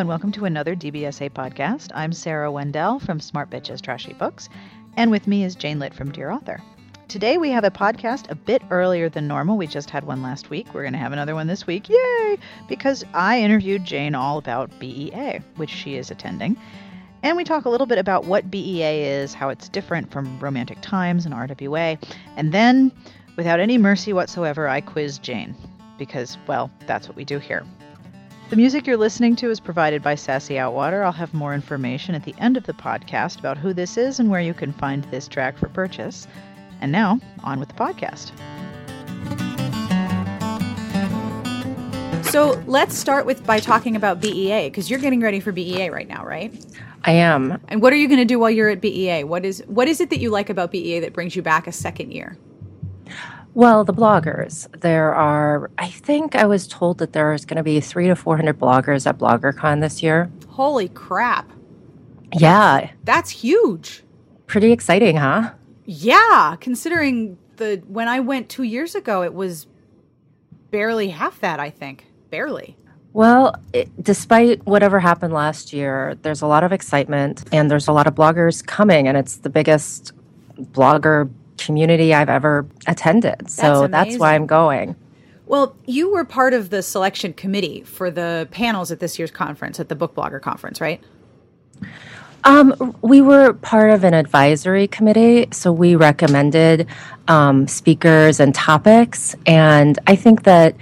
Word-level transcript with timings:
and 0.00 0.08
welcome 0.08 0.32
to 0.32 0.46
another 0.46 0.74
DBSA 0.74 1.28
podcast. 1.28 1.90
I'm 1.94 2.14
Sarah 2.14 2.50
Wendell 2.50 3.00
from 3.00 3.20
Smart 3.20 3.50
Bitches 3.50 3.82
Trashy 3.82 4.14
Books, 4.14 4.48
and 4.96 5.10
with 5.10 5.26
me 5.26 5.44
is 5.44 5.54
Jane 5.54 5.78
Litt 5.78 5.92
from 5.92 6.10
Dear 6.10 6.30
Author. 6.30 6.62
Today 7.06 7.36
we 7.36 7.50
have 7.50 7.64
a 7.64 7.70
podcast 7.70 8.30
a 8.30 8.34
bit 8.34 8.62
earlier 8.70 9.10
than 9.10 9.28
normal. 9.28 9.58
We 9.58 9.66
just 9.66 9.90
had 9.90 10.04
one 10.04 10.22
last 10.22 10.48
week. 10.48 10.72
We're 10.72 10.84
going 10.84 10.94
to 10.94 10.98
have 10.98 11.12
another 11.12 11.34
one 11.34 11.48
this 11.48 11.66
week. 11.66 11.90
Yay! 11.90 12.38
Because 12.66 13.04
I 13.12 13.42
interviewed 13.42 13.84
Jane 13.84 14.14
all 14.14 14.38
about 14.38 14.70
BEA, 14.78 15.40
which 15.56 15.68
she 15.68 15.96
is 15.96 16.10
attending. 16.10 16.56
And 17.22 17.36
we 17.36 17.44
talk 17.44 17.66
a 17.66 17.70
little 17.70 17.86
bit 17.86 17.98
about 17.98 18.24
what 18.24 18.50
BEA 18.50 19.04
is, 19.04 19.34
how 19.34 19.50
it's 19.50 19.68
different 19.68 20.10
from 20.10 20.40
Romantic 20.40 20.78
Times 20.80 21.26
and 21.26 21.34
RWA. 21.34 22.02
And 22.38 22.52
then, 22.52 22.90
without 23.36 23.60
any 23.60 23.76
mercy 23.76 24.14
whatsoever, 24.14 24.66
I 24.66 24.80
quiz 24.80 25.18
Jane. 25.18 25.54
Because, 25.98 26.38
well, 26.46 26.70
that's 26.86 27.06
what 27.06 27.18
we 27.18 27.26
do 27.26 27.38
here. 27.38 27.66
The 28.50 28.56
music 28.56 28.84
you're 28.84 28.96
listening 28.96 29.36
to 29.36 29.50
is 29.50 29.60
provided 29.60 30.02
by 30.02 30.16
Sassy 30.16 30.54
Outwater. 30.54 31.04
I'll 31.04 31.12
have 31.12 31.32
more 31.32 31.54
information 31.54 32.16
at 32.16 32.24
the 32.24 32.34
end 32.38 32.56
of 32.56 32.64
the 32.64 32.72
podcast 32.72 33.38
about 33.38 33.56
who 33.56 33.72
this 33.72 33.96
is 33.96 34.18
and 34.18 34.28
where 34.28 34.40
you 34.40 34.54
can 34.54 34.72
find 34.72 35.04
this 35.04 35.28
track 35.28 35.56
for 35.56 35.68
purchase. 35.68 36.26
And 36.80 36.90
now, 36.90 37.20
on 37.44 37.60
with 37.60 37.68
the 37.68 37.76
podcast. 37.76 38.32
So 42.24 42.60
let's 42.66 42.98
start 42.98 43.24
with 43.24 43.46
by 43.46 43.60
talking 43.60 43.94
about 43.94 44.20
BEA 44.20 44.68
because 44.68 44.90
you're 44.90 44.98
getting 44.98 45.20
ready 45.20 45.38
for 45.38 45.52
BEA 45.52 45.90
right 45.90 46.08
now, 46.08 46.26
right? 46.26 46.52
I 47.04 47.12
am. 47.12 47.62
And 47.68 47.80
what 47.80 47.92
are 47.92 47.96
you 47.96 48.08
going 48.08 48.18
to 48.18 48.24
do 48.24 48.40
while 48.40 48.50
you're 48.50 48.70
at 48.70 48.80
BEA? 48.80 49.22
What 49.22 49.44
is 49.44 49.62
what 49.68 49.86
is 49.86 50.00
it 50.00 50.10
that 50.10 50.18
you 50.18 50.28
like 50.28 50.50
about 50.50 50.72
BEA 50.72 50.98
that 51.00 51.12
brings 51.12 51.36
you 51.36 51.42
back 51.42 51.68
a 51.68 51.72
second 51.72 52.10
year? 52.10 52.36
Well, 53.54 53.84
the 53.84 53.92
bloggers. 53.92 54.68
There 54.80 55.14
are, 55.14 55.70
I 55.76 55.88
think 55.88 56.36
I 56.36 56.44
was 56.46 56.68
told 56.68 56.98
that 56.98 57.12
there's 57.12 57.44
going 57.44 57.56
to 57.56 57.62
be 57.62 57.80
three 57.80 58.06
to 58.06 58.14
400 58.14 58.58
bloggers 58.58 59.06
at 59.06 59.18
BloggerCon 59.18 59.80
this 59.80 60.02
year. 60.02 60.30
Holy 60.48 60.88
crap. 60.88 61.50
Yeah. 62.32 62.90
That's 63.04 63.30
huge. 63.30 64.04
Pretty 64.46 64.70
exciting, 64.70 65.16
huh? 65.16 65.50
Yeah. 65.84 66.56
Considering 66.60 67.38
the, 67.56 67.82
when 67.88 68.08
I 68.08 68.20
went 68.20 68.48
two 68.48 68.62
years 68.62 68.94
ago, 68.94 69.22
it 69.22 69.34
was 69.34 69.66
barely 70.70 71.08
half 71.08 71.40
that, 71.40 71.58
I 71.58 71.70
think. 71.70 72.06
Barely. 72.30 72.76
Well, 73.12 73.56
it, 73.72 73.90
despite 74.02 74.64
whatever 74.66 75.00
happened 75.00 75.34
last 75.34 75.72
year, 75.72 76.16
there's 76.22 76.42
a 76.42 76.46
lot 76.46 76.62
of 76.62 76.70
excitement 76.72 77.42
and 77.50 77.68
there's 77.68 77.88
a 77.88 77.92
lot 77.92 78.06
of 78.06 78.14
bloggers 78.14 78.64
coming, 78.64 79.08
and 79.08 79.16
it's 79.16 79.38
the 79.38 79.50
biggest 79.50 80.12
blogger 80.56 81.28
community 81.64 82.14
I've 82.14 82.28
ever 82.28 82.66
attended. 82.86 83.50
So 83.50 83.86
that's, 83.86 83.90
that's 83.90 84.18
why 84.18 84.34
I'm 84.34 84.46
going. 84.46 84.96
Well, 85.46 85.74
you 85.84 86.12
were 86.12 86.24
part 86.24 86.54
of 86.54 86.70
the 86.70 86.80
selection 86.80 87.32
committee 87.32 87.82
for 87.82 88.10
the 88.10 88.46
panels 88.52 88.92
at 88.92 89.00
this 89.00 89.18
year's 89.18 89.32
conference, 89.32 89.80
at 89.80 89.88
the 89.88 89.96
Book 89.96 90.14
Blogger 90.14 90.40
Conference, 90.40 90.80
right? 90.80 91.02
Um, 92.44 92.96
we 93.02 93.20
were 93.20 93.52
part 93.54 93.90
of 93.90 94.04
an 94.04 94.14
advisory 94.14 94.86
committee, 94.86 95.48
so 95.50 95.72
we 95.72 95.96
recommended 95.96 96.86
um, 97.28 97.66
speakers 97.68 98.40
and 98.40 98.54
topics. 98.54 99.34
And 99.44 99.98
I 100.06 100.16
think 100.16 100.44
that 100.44 100.76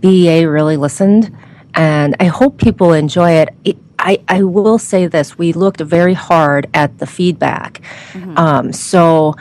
BEA 0.00 0.46
really 0.46 0.76
listened, 0.76 1.36
and 1.74 2.14
I 2.20 2.26
hope 2.26 2.58
people 2.58 2.92
enjoy 2.92 3.32
it. 3.32 3.48
it 3.64 3.76
I, 3.98 4.22
I 4.28 4.42
will 4.42 4.78
say 4.78 5.06
this 5.06 5.38
we 5.38 5.52
looked 5.52 5.80
very 5.80 6.14
hard 6.14 6.68
at 6.74 6.98
the 6.98 7.06
feedback. 7.06 7.80
Mm-hmm. 8.12 8.38
Um, 8.38 8.72
so 8.72 9.34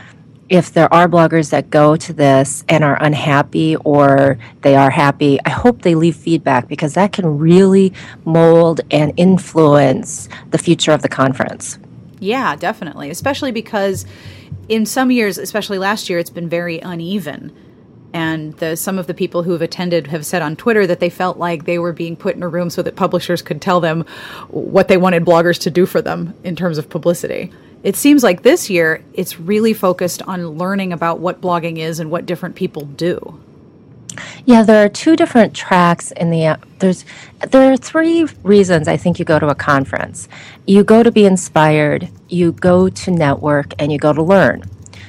if 0.54 0.72
there 0.72 0.94
are 0.94 1.08
bloggers 1.08 1.50
that 1.50 1.72
go 1.72 1.96
to 1.96 2.14
this 2.14 2.64
and 2.70 2.84
are 2.84 2.96
unhappy 3.02 3.76
or 3.78 4.38
they 4.62 4.76
are 4.76 4.92
happy, 4.92 5.40
I 5.46 5.50
hope 5.50 5.82
they 5.82 5.96
leave 5.96 6.16
feedback 6.16 6.68
because 6.68 6.94
that 6.94 7.12
can 7.12 7.40
really 7.40 7.92
mold 8.24 8.82
and 8.92 9.14
influence 9.18 10.30
the 10.52 10.60
future 10.60 10.92
of 10.92 11.02
the 11.02 11.10
conference. 11.10 11.80
Yeah, 12.20 12.56
definitely. 12.56 13.10
Especially 13.10 13.52
because 13.52 14.06
in 14.70 14.86
some 14.86 15.10
years, 15.10 15.40
especially 15.40 15.80
last 15.80 16.08
year, 16.08 16.20
it's 16.20 16.30
been 16.30 16.50
very 16.50 16.78
uneven. 16.78 17.52
And 18.14 18.56
the, 18.58 18.78
some 18.78 19.00
of 19.00 19.08
the 19.08 19.16
people 19.16 19.42
who 19.42 19.54
have 19.54 19.64
attended 19.64 20.06
have 20.06 20.24
said 20.24 20.44
on 20.44 20.56
Twitter 20.56 20.86
that 20.86 21.00
they 21.00 21.10
felt 21.10 21.40
like 21.40 21.66
they 21.66 21.80
were 21.80 21.94
being 21.94 22.16
put 22.16 22.36
in 22.36 22.44
a 22.44 22.48
room 22.48 22.70
so 22.70 22.84
that 22.84 22.96
publishers 22.96 23.42
could 23.42 23.60
tell 23.60 23.80
them 23.80 24.06
what 24.50 24.88
they 24.88 24.98
wanted 24.98 25.26
bloggers 25.26 25.60
to 25.62 25.72
do 25.72 25.88
for 25.88 26.00
them 26.00 26.36
in 26.44 26.56
terms 26.56 26.78
of 26.78 26.90
publicity. 26.90 27.52
It 27.84 27.98
seems 27.98 28.24
like 28.24 28.44
this 28.44 28.70
year 28.70 29.04
it's 29.14 29.40
really 29.40 29.74
focused 29.74 30.22
on 30.24 30.58
learning 30.58 30.94
about 30.94 31.20
what 31.20 31.42
blogging 31.42 31.78
is 31.78 32.00
and 32.00 32.10
what 32.10 32.26
different 32.26 32.56
people 32.56 32.86
do. 32.86 33.40
Yeah, 34.46 34.64
there 34.64 34.84
are 34.84 34.90
two 34.90 35.16
different 35.16 35.54
tracks 35.54 36.12
in 36.12 36.30
the 36.30 36.46
uh, 36.46 36.58
there's 36.80 37.04
there 37.50 37.72
are 37.72 37.78
three 37.78 38.26
reasons 38.44 38.88
I 38.88 38.96
think 38.96 39.20
you 39.20 39.26
go 39.26 39.40
to 39.40 39.48
a 39.48 39.56
conference. 39.56 40.28
You 40.66 40.84
go 40.84 41.04
to 41.04 41.12
be 41.12 41.26
inspired, 41.26 42.10
you 42.30 42.52
go 42.52 42.90
to 42.90 43.12
network, 43.12 43.74
and 43.80 43.92
you 43.92 43.98
go 43.98 44.14
to 44.14 44.22
learn. 44.22 44.64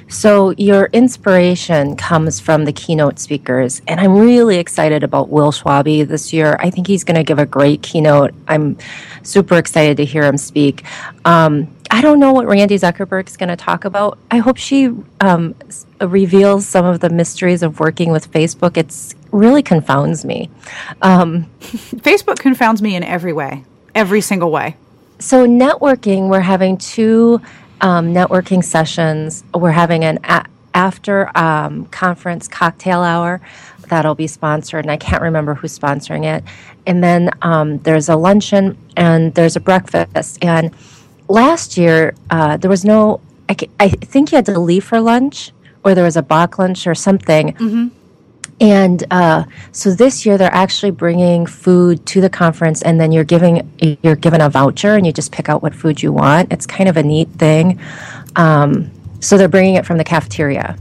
So 0.09 0.51
your 0.53 0.87
inspiration 0.93 1.97
comes 1.97 2.41
from 2.41 2.65
the 2.65 2.73
keynote 2.73 3.19
speakers, 3.19 3.81
and 3.89 4.01
I'm 4.01 4.17
really 4.19 4.59
excited 4.59 5.03
about 5.03 5.29
Will 5.29 5.51
Schwalbe 5.51 6.07
this 6.07 6.33
year. 6.33 6.57
I 6.61 6.71
think 6.71 6.87
he's 6.87 7.05
going 7.05 7.17
to 7.17 7.25
give 7.25 7.39
a 7.39 7.47
great 7.47 7.83
keynote. 7.83 8.35
I'm 8.47 8.77
super 9.23 9.57
excited 9.57 9.97
to 9.97 10.05
hear 10.05 10.25
him 10.25 10.37
speak. 10.37 10.85
Um, 11.25 11.75
I 11.91 12.01
don't 12.01 12.19
know 12.19 12.33
what 12.33 12.47
Randi 12.47 12.77
Zuckerberg 12.77 13.29
is 13.29 13.37
going 13.37 13.49
to 13.49 13.57
talk 13.57 13.85
about. 13.85 14.19
I 14.31 14.39
hope 14.39 14.57
she 14.57 14.91
um, 15.21 15.55
reveals 16.01 16.67
some 16.67 16.85
of 16.85 17.01
the 17.01 17.11
mysteries 17.11 17.63
of 17.63 17.81
working 17.81 18.11
with 18.11 18.31
Facebook. 18.31 18.77
It's 18.77 19.15
really 19.33 19.63
confounds 19.63 20.25
me. 20.25 20.51
Um, 21.03 21.45
Facebook 21.61 22.39
confounds 22.39 22.83
me 22.83 22.97
in 22.97 23.05
every 23.05 23.33
way, 23.33 23.65
every 23.95 24.21
single 24.21 24.51
way. 24.51 24.77
So 25.19 25.47
networking, 25.47 26.29
we're 26.29 26.41
having 26.41 26.77
two 26.77 27.41
um, 27.85 28.15
networking 28.15 28.65
sessions. 28.65 29.45
We're 29.55 29.71
having 29.71 30.05
an 30.05 30.19
a- 30.25 30.47
after 30.75 31.31
um, 31.39 31.85
conference 31.87 32.49
cocktail 32.49 33.03
hour 33.03 33.41
that'll 33.89 34.17
be 34.17 34.27
sponsored, 34.27 34.85
and 34.85 34.91
I 34.91 34.97
can't 34.97 35.23
remember 35.23 35.55
who's 35.55 35.79
sponsoring 35.79 36.25
it. 36.25 36.43
And 36.87 37.05
then 37.05 37.31
um, 37.43 37.79
there's 37.79 38.09
a 38.09 38.17
luncheon 38.17 38.77
and 38.97 39.35
there's 39.35 39.55
a 39.55 39.61
breakfast. 39.61 40.43
And 40.43 40.75
last 41.29 41.77
year 41.77 42.15
uh, 42.31 42.57
there 42.57 42.71
was 42.71 42.85
no. 42.85 43.21
I, 43.49 43.57
I, 43.79 43.89
think 43.91 44.33
you 44.33 44.37
had 44.37 44.47
to 44.47 44.59
leave 44.59 44.85
for 44.85 45.01
lunch, 45.01 45.53
or 45.85 45.95
there 45.95 46.05
was 46.05 46.17
a 46.17 46.23
Bach 46.23 46.59
lunch 46.59 46.87
or 46.87 46.95
something. 46.95 47.53
Mm-hmm. 47.53 47.89
And 48.65 49.05
uh, 49.11 49.45
so 49.73 49.93
this 49.93 50.25
year 50.25 50.39
they're 50.39 50.55
actually 50.55 50.91
bringing 50.91 51.45
food 51.45 52.07
to 52.07 52.23
the 52.23 52.31
conference, 52.31 52.81
and 52.81 52.99
then 52.99 53.13
you're 53.13 53.23
giving 53.23 53.71
you're 54.03 54.17
given 54.17 54.41
a 54.41 54.49
voucher, 54.49 54.95
and 54.95 55.05
you 55.05 55.13
just 55.13 55.33
pick 55.33 55.51
out 55.51 55.63
what 55.63 55.75
food 55.75 56.03
you 56.03 56.15
want. 56.15 56.51
It's 56.51 56.65
kind 56.65 56.89
of 56.89 56.97
a 56.97 57.03
neat 57.03 57.29
thing. 57.33 57.79
Um, 58.37 58.91
so 59.21 59.37
they're 59.37 59.49
bringing 59.49 59.75
it 59.75 59.85
from 59.85 59.99
the 59.99 60.05
cafeteria. 60.05 60.79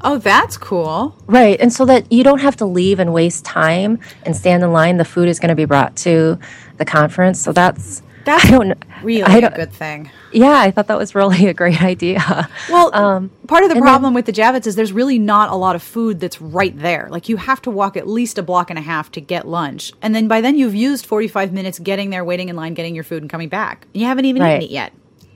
Oh, 0.00 0.18
that's 0.18 0.56
cool. 0.56 1.14
Right. 1.26 1.60
And 1.60 1.72
so 1.72 1.84
that 1.84 2.10
you 2.10 2.24
don't 2.24 2.40
have 2.40 2.56
to 2.56 2.66
leave 2.66 2.98
and 2.98 3.12
waste 3.12 3.44
time 3.44 4.00
and 4.24 4.36
stand 4.36 4.64
in 4.64 4.72
line. 4.72 4.96
The 4.96 5.04
food 5.04 5.28
is 5.28 5.38
going 5.38 5.50
to 5.50 5.54
be 5.54 5.64
brought 5.64 5.94
to 5.98 6.40
the 6.78 6.84
conference. 6.84 7.40
So 7.40 7.52
that's 7.52 8.02
that's 8.24 8.44
I 8.44 8.50
don't, 8.50 8.84
really 9.02 9.22
I 9.22 9.40
don't, 9.40 9.52
a 9.52 9.56
good 9.56 9.72
thing. 9.72 10.10
Yeah, 10.32 10.58
I 10.58 10.70
thought 10.70 10.86
that 10.88 10.98
was 10.98 11.14
really 11.14 11.46
a 11.46 11.54
great 11.54 11.82
idea. 11.82 12.48
Well, 12.68 12.94
um, 12.96 13.30
part 13.46 13.64
of 13.64 13.70
the 13.70 13.76
problem 13.76 14.10
then, 14.10 14.14
with 14.14 14.26
the 14.26 14.32
Javits 14.32 14.66
is 14.66 14.76
there's 14.76 14.92
really 14.92 15.18
not 15.18 15.50
a 15.50 15.54
lot 15.54 15.76
of 15.76 15.82
food 15.82 16.20
that's 16.20 16.40
right 16.40 16.76
there. 16.78 17.08
Like 17.10 17.28
you 17.28 17.36
have 17.36 17.60
to 17.62 17.70
walk 17.70 17.96
at 17.96 18.08
least 18.08 18.38
a 18.38 18.42
block 18.42 18.70
and 18.70 18.78
a 18.78 18.82
half 18.82 19.10
to 19.12 19.20
get 19.20 19.46
lunch, 19.46 19.92
and 20.02 20.14
then 20.14 20.28
by 20.28 20.40
then 20.40 20.56
you've 20.56 20.74
used 20.74 21.06
45 21.06 21.52
minutes 21.52 21.78
getting 21.78 22.10
there, 22.10 22.24
waiting 22.24 22.48
in 22.48 22.56
line, 22.56 22.74
getting 22.74 22.94
your 22.94 23.04
food, 23.04 23.22
and 23.22 23.30
coming 23.30 23.48
back. 23.48 23.86
You 23.92 24.06
haven't 24.06 24.24
even 24.24 24.42
right. 24.42 24.62
eaten 24.62 24.68
it 24.68 24.70
yet. 24.70 24.92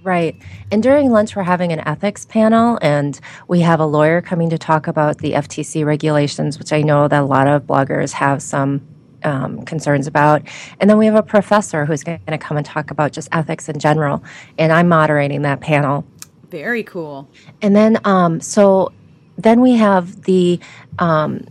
Right. 0.06 0.40
And 0.70 0.84
during 0.84 1.10
lunch, 1.10 1.34
we're 1.34 1.42
having 1.42 1.72
an 1.72 1.80
ethics 1.80 2.24
panel, 2.24 2.78
and 2.80 3.18
we 3.48 3.62
have 3.62 3.80
a 3.80 3.86
lawyer 3.86 4.22
coming 4.22 4.50
to 4.50 4.58
talk 4.58 4.86
about 4.86 5.18
the 5.18 5.32
FTC 5.32 5.84
regulations, 5.84 6.60
which 6.60 6.72
I 6.72 6.82
know 6.82 7.08
that 7.08 7.22
a 7.22 7.26
lot 7.26 7.48
of 7.48 7.64
bloggers 7.64 8.12
have 8.12 8.40
some 8.40 8.86
um, 9.24 9.64
concerns 9.64 10.06
about. 10.06 10.42
And 10.80 10.88
then 10.88 10.98
we 10.98 11.06
have 11.06 11.14
a 11.14 11.22
professor 11.22 11.84
who's 11.84 12.02
going 12.02 12.20
to 12.26 12.38
come 12.38 12.56
and 12.56 12.66
talk 12.66 12.90
about 12.90 13.12
just 13.12 13.28
ethics 13.32 13.68
in 13.68 13.78
general. 13.78 14.22
And 14.58 14.72
I'm 14.72 14.88
moderating 14.88 15.42
that 15.42 15.60
panel. 15.60 16.04
Very 16.50 16.82
cool. 16.82 17.28
And 17.62 17.74
then, 17.74 17.98
um, 18.04 18.40
so 18.40 18.92
then 19.36 19.60
we 19.60 19.76
have 19.76 20.22
the 20.22 20.60
um, 20.98 21.44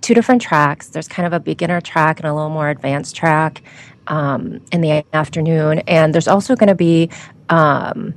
two 0.00 0.14
different 0.14 0.42
tracks. 0.42 0.88
There's 0.88 1.08
kind 1.08 1.26
of 1.26 1.32
a 1.32 1.40
beginner 1.40 1.80
track 1.80 2.18
and 2.18 2.26
a 2.26 2.34
little 2.34 2.50
more 2.50 2.68
advanced 2.68 3.14
track 3.14 3.62
um, 4.08 4.60
in 4.72 4.80
the 4.80 5.04
afternoon. 5.12 5.80
And 5.80 6.14
there's 6.14 6.28
also 6.28 6.56
going 6.56 6.68
to 6.68 6.74
be 6.74 7.10
um, 7.48 8.14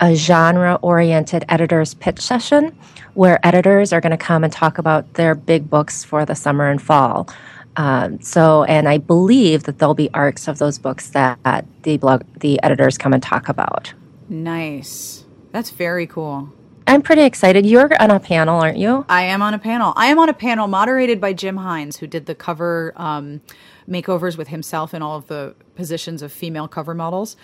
a 0.00 0.14
genre 0.14 0.78
oriented 0.82 1.44
editor's 1.48 1.94
pitch 1.94 2.20
session 2.20 2.76
where 3.14 3.44
editors 3.46 3.92
are 3.92 4.00
going 4.00 4.10
to 4.10 4.16
come 4.16 4.44
and 4.44 4.52
talk 4.52 4.78
about 4.78 5.14
their 5.14 5.34
big 5.34 5.70
books 5.70 6.04
for 6.04 6.24
the 6.24 6.34
summer 6.34 6.68
and 6.68 6.82
fall. 6.82 7.28
Um, 7.76 8.20
so, 8.20 8.64
and 8.64 8.88
I 8.88 8.98
believe 8.98 9.64
that 9.64 9.78
there'll 9.78 9.94
be 9.94 10.10
arcs 10.14 10.46
of 10.48 10.58
those 10.58 10.78
books 10.78 11.10
that 11.10 11.38
the 11.82 11.96
blog, 11.96 12.22
the 12.38 12.62
editors 12.62 12.96
come 12.96 13.12
and 13.12 13.22
talk 13.22 13.48
about. 13.48 13.92
Nice. 14.28 15.24
That's 15.52 15.70
very 15.70 16.06
cool. 16.06 16.52
I'm 16.86 17.00
pretty 17.00 17.22
excited. 17.22 17.64
You're 17.64 17.90
on 18.00 18.10
a 18.10 18.20
panel, 18.20 18.60
aren't 18.60 18.76
you? 18.76 19.06
I 19.08 19.22
am 19.22 19.40
on 19.40 19.54
a 19.54 19.58
panel. 19.58 19.94
I 19.96 20.06
am 20.06 20.18
on 20.18 20.28
a 20.28 20.34
panel 20.34 20.66
moderated 20.66 21.20
by 21.20 21.32
Jim 21.32 21.56
Hines, 21.56 21.96
who 21.96 22.06
did 22.06 22.26
the 22.26 22.34
cover 22.34 22.92
um, 22.96 23.40
makeovers 23.88 24.36
with 24.36 24.48
himself 24.48 24.92
in 24.92 25.00
all 25.00 25.16
of 25.16 25.26
the 25.28 25.54
positions 25.76 26.20
of 26.20 26.30
female 26.30 26.68
cover 26.68 26.94
models. 26.94 27.36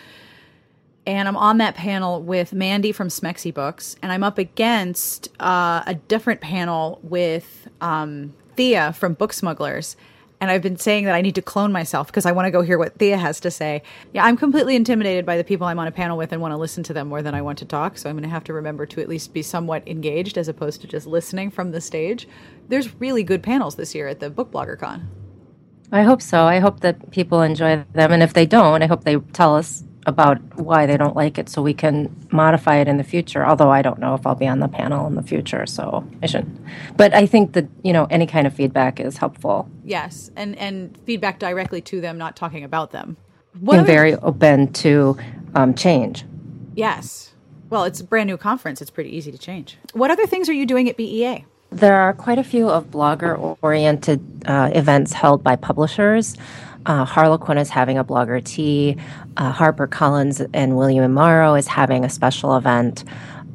And 1.06 1.26
I'm 1.26 1.36
on 1.36 1.58
that 1.58 1.74
panel 1.74 2.22
with 2.22 2.52
Mandy 2.52 2.92
from 2.92 3.08
Smexy 3.08 3.52
Books, 3.52 3.96
and 4.02 4.12
I'm 4.12 4.22
up 4.22 4.36
against 4.36 5.28
uh, 5.40 5.82
a 5.86 5.94
different 5.94 6.42
panel 6.42 7.00
with 7.02 7.68
um, 7.80 8.34
Thea 8.56 8.92
from 8.92 9.14
Book 9.14 9.32
Smugglers. 9.32 9.96
And 10.40 10.50
I've 10.50 10.62
been 10.62 10.78
saying 10.78 11.04
that 11.04 11.14
I 11.14 11.20
need 11.20 11.34
to 11.34 11.42
clone 11.42 11.70
myself 11.70 12.06
because 12.06 12.24
I 12.24 12.32
want 12.32 12.46
to 12.46 12.50
go 12.50 12.62
hear 12.62 12.78
what 12.78 12.96
Thea 12.96 13.18
has 13.18 13.40
to 13.40 13.50
say. 13.50 13.82
Yeah, 14.14 14.24
I'm 14.24 14.38
completely 14.38 14.74
intimidated 14.74 15.26
by 15.26 15.36
the 15.36 15.44
people 15.44 15.66
I'm 15.66 15.78
on 15.78 15.86
a 15.86 15.92
panel 15.92 16.16
with 16.16 16.32
and 16.32 16.40
want 16.40 16.52
to 16.52 16.56
listen 16.56 16.82
to 16.84 16.94
them 16.94 17.08
more 17.08 17.20
than 17.20 17.34
I 17.34 17.42
want 17.42 17.58
to 17.58 17.66
talk. 17.66 17.98
So 17.98 18.08
I'm 18.08 18.16
going 18.16 18.22
to 18.22 18.30
have 18.30 18.44
to 18.44 18.54
remember 18.54 18.86
to 18.86 19.02
at 19.02 19.08
least 19.08 19.34
be 19.34 19.42
somewhat 19.42 19.86
engaged 19.86 20.38
as 20.38 20.48
opposed 20.48 20.80
to 20.80 20.86
just 20.86 21.06
listening 21.06 21.50
from 21.50 21.72
the 21.72 21.80
stage. 21.80 22.26
There's 22.68 22.94
really 23.00 23.22
good 23.22 23.42
panels 23.42 23.74
this 23.74 23.94
year 23.94 24.08
at 24.08 24.20
the 24.20 24.30
Book 24.30 24.50
Blogger 24.50 24.78
Con. 24.78 25.10
I 25.92 26.04
hope 26.04 26.22
so. 26.22 26.44
I 26.44 26.60
hope 26.60 26.80
that 26.80 27.10
people 27.10 27.42
enjoy 27.42 27.84
them. 27.92 28.12
And 28.12 28.22
if 28.22 28.32
they 28.32 28.46
don't, 28.46 28.82
I 28.82 28.86
hope 28.86 29.04
they 29.04 29.16
tell 29.16 29.56
us 29.56 29.84
about 30.06 30.38
why 30.56 30.86
they 30.86 30.96
don't 30.96 31.14
like 31.14 31.38
it 31.38 31.48
so 31.48 31.60
we 31.60 31.74
can 31.74 32.14
modify 32.30 32.76
it 32.76 32.88
in 32.88 32.96
the 32.96 33.04
future. 33.04 33.44
Although 33.44 33.70
I 33.70 33.82
don't 33.82 33.98
know 33.98 34.14
if 34.14 34.26
I'll 34.26 34.34
be 34.34 34.46
on 34.46 34.60
the 34.60 34.68
panel 34.68 35.06
in 35.06 35.14
the 35.14 35.22
future, 35.22 35.66
so 35.66 36.06
I 36.22 36.26
shouldn't. 36.26 36.58
But 36.96 37.14
I 37.14 37.26
think 37.26 37.52
that, 37.52 37.68
you 37.82 37.92
know, 37.92 38.06
any 38.10 38.26
kind 38.26 38.46
of 38.46 38.54
feedback 38.54 38.98
is 39.00 39.18
helpful. 39.18 39.68
Yes, 39.84 40.30
and 40.36 40.56
and 40.56 40.96
feedback 41.04 41.38
directly 41.38 41.80
to 41.82 42.00
them, 42.00 42.18
not 42.18 42.36
talking 42.36 42.64
about 42.64 42.92
them. 42.92 43.16
What 43.58 43.78
and 43.78 43.86
very 43.86 44.14
open 44.14 44.72
to 44.74 45.18
um, 45.54 45.74
change. 45.74 46.24
Yes. 46.74 47.32
Well, 47.68 47.84
it's 47.84 48.00
a 48.00 48.04
brand 48.04 48.28
new 48.28 48.36
conference. 48.36 48.80
It's 48.80 48.90
pretty 48.90 49.14
easy 49.14 49.30
to 49.30 49.38
change. 49.38 49.76
What 49.92 50.10
other 50.10 50.26
things 50.26 50.48
are 50.48 50.52
you 50.52 50.66
doing 50.66 50.88
at 50.88 50.96
BEA? 50.96 51.44
There 51.70 51.94
are 51.94 52.12
quite 52.12 52.38
a 52.38 52.44
few 52.44 52.68
of 52.68 52.90
blogger 52.90 53.56
oriented 53.62 54.20
uh, 54.46 54.70
events 54.74 55.12
held 55.12 55.44
by 55.44 55.54
publishers. 55.54 56.36
Uh, 56.86 57.04
Harlequin 57.04 57.58
is 57.58 57.68
having 57.68 57.98
a 57.98 58.04
blogger 58.04 58.42
tea. 58.42 58.96
Uh, 59.36 59.50
Harper 59.50 59.86
Collins 59.86 60.40
and 60.54 60.76
William 60.76 61.04
and 61.04 61.14
Morrow 61.14 61.54
is 61.54 61.66
having 61.66 62.04
a 62.04 62.10
special 62.10 62.56
event 62.56 63.04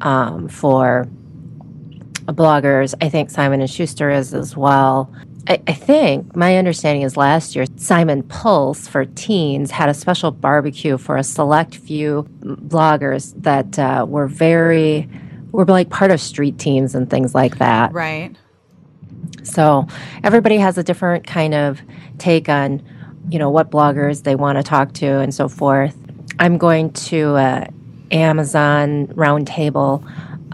um, 0.01 0.47
for 0.47 1.07
bloggers. 2.25 2.93
I 3.01 3.09
think 3.09 3.29
Simon 3.29 3.61
and 3.61 3.69
Schuster 3.69 4.09
is 4.09 4.33
as 4.33 4.55
well. 4.55 5.13
I, 5.47 5.61
I, 5.67 5.73
think 5.73 6.35
my 6.35 6.57
understanding 6.57 7.03
is 7.03 7.15
last 7.15 7.55
year 7.55 7.65
Simon 7.75 8.23
Pulse 8.23 8.87
for 8.87 9.05
teens 9.05 9.69
had 9.69 9.89
a 9.89 9.93
special 9.93 10.31
barbecue 10.31 10.97
for 10.97 11.17
a 11.17 11.23
select 11.23 11.75
few 11.75 12.27
bloggers 12.41 13.33
that 13.43 13.77
uh, 13.77 14.05
were 14.09 14.27
very 14.27 15.07
were 15.51 15.65
like 15.65 15.91
part 15.91 16.09
of 16.09 16.19
street 16.19 16.57
teams 16.57 16.95
and 16.95 17.09
things 17.09 17.35
like 17.35 17.59
that. 17.59 17.93
Right. 17.93 18.35
So 19.43 19.87
everybody 20.23 20.57
has 20.57 20.77
a 20.79 20.83
different 20.83 21.27
kind 21.27 21.53
of 21.53 21.79
take 22.17 22.49
on 22.49 22.81
you 23.29 23.39
know 23.39 23.49
what 23.49 23.69
bloggers 23.69 24.23
they 24.23 24.35
want 24.35 24.57
to 24.57 24.63
talk 24.63 24.93
to 24.93 25.19
and 25.19 25.33
so 25.33 25.47
forth. 25.47 25.95
I'm 26.39 26.57
going 26.57 26.91
to 26.91 27.35
uh, 27.35 27.67
Amazon 28.11 29.07
Roundtable 29.07 30.03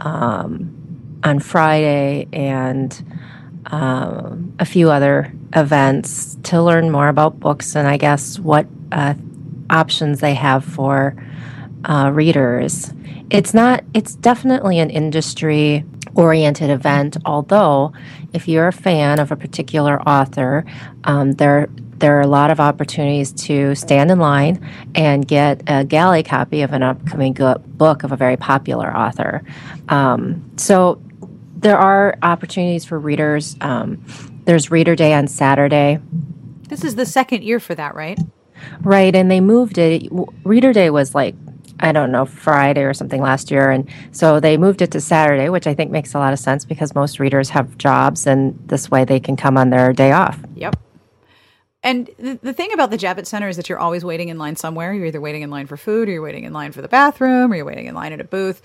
um, 0.03 1.19
on 1.23 1.39
Friday 1.39 2.27
and 2.31 3.19
um, 3.67 4.53
a 4.59 4.65
few 4.65 4.91
other 4.91 5.31
events 5.53 6.37
to 6.43 6.61
learn 6.61 6.89
more 6.89 7.07
about 7.07 7.39
books 7.39 7.75
and 7.75 7.87
I 7.87 7.97
guess 7.97 8.39
what 8.39 8.67
uh, 8.91 9.13
options 9.69 10.19
they 10.19 10.33
have 10.33 10.63
for 10.63 11.15
uh, 11.85 12.11
readers. 12.13 12.93
It's 13.29 13.53
not. 13.53 13.83
It's 13.93 14.15
definitely 14.15 14.79
an 14.79 14.89
industry 14.89 15.85
oriented 16.15 16.69
event. 16.69 17.17
Although, 17.25 17.93
if 18.33 18.47
you're 18.47 18.67
a 18.67 18.73
fan 18.73 19.19
of 19.19 19.31
a 19.31 19.35
particular 19.35 20.01
author, 20.01 20.65
um, 21.05 21.33
there 21.33 21.69
there 22.01 22.17
are 22.17 22.21
a 22.21 22.27
lot 22.27 22.51
of 22.51 22.59
opportunities 22.59 23.31
to 23.31 23.75
stand 23.75 24.11
in 24.11 24.19
line 24.19 24.59
and 24.95 25.27
get 25.27 25.61
a 25.67 25.85
galley 25.85 26.23
copy 26.23 26.61
of 26.61 26.73
an 26.73 26.83
upcoming 26.83 27.33
book 27.33 28.03
of 28.03 28.11
a 28.11 28.17
very 28.17 28.35
popular 28.35 28.95
author. 28.95 29.43
Um, 29.87 30.51
so 30.57 31.01
there 31.55 31.77
are 31.77 32.17
opportunities 32.23 32.83
for 32.83 32.99
readers. 32.99 33.55
Um, 33.61 34.03
there's 34.45 34.71
Reader 34.71 34.95
Day 34.95 35.13
on 35.13 35.27
Saturday. 35.27 35.99
This 36.67 36.83
is 36.83 36.95
the 36.95 37.05
second 37.05 37.43
year 37.43 37.59
for 37.59 37.75
that, 37.75 37.93
right? 37.95 38.19
Right, 38.81 39.15
and 39.15 39.29
they 39.29 39.39
moved 39.39 39.77
it. 39.77 40.09
Reader 40.43 40.73
Day 40.73 40.89
was 40.89 41.13
like 41.15 41.35
I 41.83 41.91
don't 41.91 42.11
know, 42.11 42.25
Friday 42.25 42.83
or 42.83 42.93
something 42.93 43.21
last 43.21 43.49
year. 43.49 43.71
And 43.71 43.89
so 44.11 44.39
they 44.39 44.55
moved 44.55 44.83
it 44.83 44.91
to 44.91 45.01
Saturday, 45.01 45.49
which 45.49 45.65
I 45.65 45.73
think 45.73 45.89
makes 45.89 46.13
a 46.13 46.19
lot 46.19 46.31
of 46.31 46.37
sense 46.37 46.63
because 46.63 46.93
most 46.93 47.19
readers 47.19 47.49
have 47.49 47.75
jobs 47.79 48.27
and 48.27 48.55
this 48.67 48.91
way 48.91 49.03
they 49.03 49.19
can 49.19 49.35
come 49.35 49.57
on 49.57 49.71
their 49.71 49.91
day 49.91 50.11
off. 50.11 50.39
Yep. 50.55 50.75
And 51.83 52.09
the, 52.19 52.39
the 52.41 52.53
thing 52.53 52.73
about 52.73 52.91
the 52.91 52.97
Javits 52.97 53.27
Center 53.27 53.49
is 53.49 53.57
that 53.57 53.67
you're 53.67 53.79
always 53.79 54.05
waiting 54.05 54.29
in 54.29 54.37
line 54.37 54.55
somewhere. 54.55 54.93
You're 54.93 55.07
either 55.07 55.21
waiting 55.21 55.41
in 55.41 55.49
line 55.49 55.67
for 55.67 55.77
food, 55.77 56.07
or 56.07 56.11
you're 56.11 56.21
waiting 56.21 56.43
in 56.43 56.53
line 56.53 56.71
for 56.71 56.81
the 56.81 56.87
bathroom, 56.87 57.51
or 57.51 57.55
you're 57.55 57.65
waiting 57.65 57.87
in 57.87 57.95
line 57.95 58.13
at 58.13 58.21
a 58.21 58.25
booth. 58.25 58.61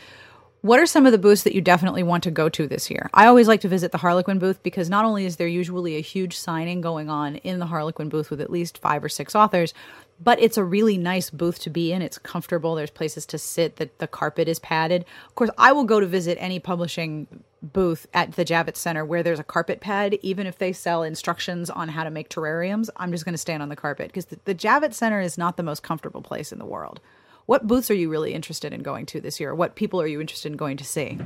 What 0.60 0.80
are 0.80 0.86
some 0.86 1.06
of 1.06 1.12
the 1.12 1.18
booths 1.18 1.44
that 1.44 1.54
you 1.54 1.60
definitely 1.60 2.02
want 2.02 2.24
to 2.24 2.30
go 2.30 2.48
to 2.48 2.66
this 2.66 2.90
year? 2.90 3.08
I 3.14 3.26
always 3.26 3.46
like 3.46 3.60
to 3.60 3.68
visit 3.68 3.92
the 3.92 3.98
Harlequin 3.98 4.38
booth 4.38 4.62
because 4.62 4.90
not 4.90 5.04
only 5.04 5.24
is 5.24 5.36
there 5.36 5.46
usually 5.46 5.96
a 5.96 6.00
huge 6.00 6.36
signing 6.36 6.80
going 6.80 7.08
on 7.08 7.36
in 7.36 7.58
the 7.58 7.66
Harlequin 7.66 8.08
booth 8.08 8.30
with 8.30 8.40
at 8.40 8.50
least 8.50 8.78
five 8.78 9.04
or 9.04 9.08
six 9.08 9.34
authors, 9.34 9.72
but 10.20 10.40
it's 10.40 10.56
a 10.56 10.64
really 10.64 10.96
nice 10.96 11.30
booth 11.30 11.58
to 11.60 11.70
be 11.70 11.92
in. 11.92 12.02
It's 12.02 12.18
comfortable. 12.18 12.74
There's 12.74 12.90
places 12.90 13.26
to 13.26 13.38
sit. 13.38 13.76
The, 13.76 13.90
the 13.98 14.06
carpet 14.06 14.48
is 14.48 14.58
padded. 14.58 15.04
Of 15.26 15.34
course, 15.34 15.50
I 15.58 15.72
will 15.72 15.84
go 15.84 16.00
to 16.00 16.06
visit 16.06 16.38
any 16.40 16.58
publishing 16.58 17.26
booth 17.62 18.06
at 18.14 18.32
the 18.32 18.44
Javits 18.44 18.76
Center 18.76 19.04
where 19.04 19.22
there's 19.22 19.38
a 19.38 19.44
carpet 19.44 19.80
pad, 19.80 20.18
even 20.22 20.46
if 20.46 20.58
they 20.58 20.72
sell 20.72 21.02
instructions 21.02 21.68
on 21.68 21.88
how 21.88 22.04
to 22.04 22.10
make 22.10 22.28
terrariums. 22.28 22.88
I'm 22.96 23.12
just 23.12 23.24
going 23.24 23.34
to 23.34 23.38
stand 23.38 23.62
on 23.62 23.68
the 23.68 23.76
carpet 23.76 24.08
because 24.08 24.26
the, 24.26 24.38
the 24.44 24.54
Javits 24.54 24.94
Center 24.94 25.20
is 25.20 25.36
not 25.36 25.56
the 25.56 25.62
most 25.62 25.82
comfortable 25.82 26.22
place 26.22 26.52
in 26.52 26.58
the 26.58 26.66
world. 26.66 27.00
What 27.46 27.66
booths 27.66 27.90
are 27.92 27.94
you 27.94 28.10
really 28.10 28.34
interested 28.34 28.72
in 28.72 28.82
going 28.82 29.06
to 29.06 29.20
this 29.20 29.38
year? 29.38 29.54
What 29.54 29.76
people 29.76 30.00
are 30.00 30.06
you 30.06 30.20
interested 30.20 30.50
in 30.50 30.56
going 30.56 30.76
to 30.78 30.84
see? 30.84 31.18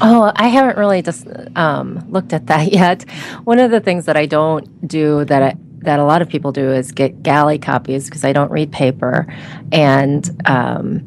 Oh, 0.00 0.32
I 0.36 0.46
haven't 0.46 0.78
really 0.78 1.02
just 1.02 1.26
um, 1.56 2.06
looked 2.08 2.32
at 2.32 2.46
that 2.46 2.72
yet. 2.72 3.08
One 3.42 3.58
of 3.58 3.70
the 3.72 3.80
things 3.80 4.06
that 4.06 4.16
I 4.16 4.26
don't 4.26 4.86
do 4.86 5.24
that 5.24 5.42
I, 5.42 5.56
that 5.84 5.98
a 5.98 6.04
lot 6.04 6.22
of 6.22 6.28
people 6.28 6.52
do 6.52 6.70
is 6.70 6.92
get 6.92 7.22
galley 7.22 7.58
copies 7.58 8.06
because 8.06 8.24
I 8.24 8.32
don't 8.32 8.50
read 8.50 8.72
paper, 8.72 9.26
and 9.72 10.28
um, 10.46 11.06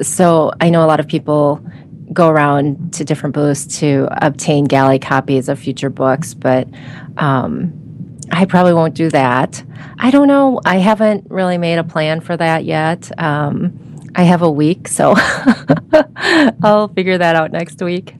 so 0.00 0.52
I 0.60 0.70
know 0.70 0.84
a 0.84 0.86
lot 0.86 1.00
of 1.00 1.08
people 1.08 1.64
go 2.12 2.28
around 2.28 2.94
to 2.94 3.04
different 3.04 3.34
booths 3.34 3.78
to 3.78 4.08
obtain 4.10 4.64
galley 4.64 4.98
copies 4.98 5.48
of 5.48 5.58
future 5.58 5.90
books, 5.90 6.34
but 6.34 6.68
um, 7.18 7.72
I 8.32 8.44
probably 8.44 8.74
won't 8.74 8.94
do 8.94 9.10
that. 9.10 9.62
I 9.98 10.10
don't 10.10 10.28
know. 10.28 10.60
I 10.64 10.78
haven't 10.78 11.26
really 11.30 11.58
made 11.58 11.78
a 11.78 11.84
plan 11.84 12.20
for 12.20 12.36
that 12.36 12.64
yet. 12.64 13.10
Um, 13.20 13.78
I 14.14 14.22
have 14.22 14.42
a 14.42 14.50
week, 14.50 14.88
so 14.88 15.14
I'll 16.62 16.88
figure 16.88 17.18
that 17.18 17.36
out 17.36 17.52
next 17.52 17.80
week. 17.82 18.14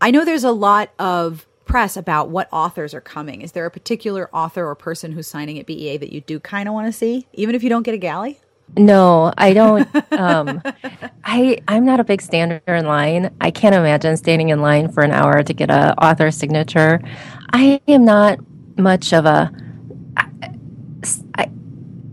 I 0.00 0.10
know 0.10 0.24
there's 0.24 0.44
a 0.44 0.52
lot 0.52 0.90
of 0.98 1.46
press 1.76 1.94
about 1.94 2.30
what 2.30 2.48
authors 2.52 2.94
are 2.94 3.02
coming. 3.02 3.42
Is 3.42 3.52
there 3.52 3.66
a 3.66 3.70
particular 3.70 4.34
author 4.34 4.66
or 4.66 4.74
person 4.74 5.12
who's 5.12 5.26
signing 5.26 5.58
at 5.58 5.66
BEA 5.66 5.98
that 5.98 6.10
you 6.10 6.22
do 6.22 6.40
kind 6.40 6.68
of 6.68 6.72
want 6.72 6.86
to 6.86 6.92
see, 6.92 7.26
even 7.34 7.54
if 7.54 7.62
you 7.62 7.68
don't 7.68 7.82
get 7.82 7.92
a 7.92 7.98
galley? 7.98 8.40
No, 8.78 9.30
I 9.36 9.52
don't. 9.52 9.86
Um, 10.18 10.62
I 11.24 11.58
I'm 11.68 11.84
not 11.84 12.00
a 12.00 12.04
big 12.04 12.22
stander 12.22 12.62
in 12.66 12.86
line. 12.86 13.30
I 13.42 13.50
can't 13.50 13.74
imagine 13.74 14.16
standing 14.16 14.48
in 14.48 14.62
line 14.62 14.90
for 14.90 15.02
an 15.02 15.10
hour 15.10 15.42
to 15.42 15.52
get 15.52 15.68
a 15.68 15.94
author 16.02 16.30
signature. 16.30 17.02
I 17.52 17.78
am 17.86 18.06
not 18.06 18.38
much 18.78 19.12
of 19.12 19.26
a. 19.26 19.52
I, 20.16 20.28
I, 21.34 21.50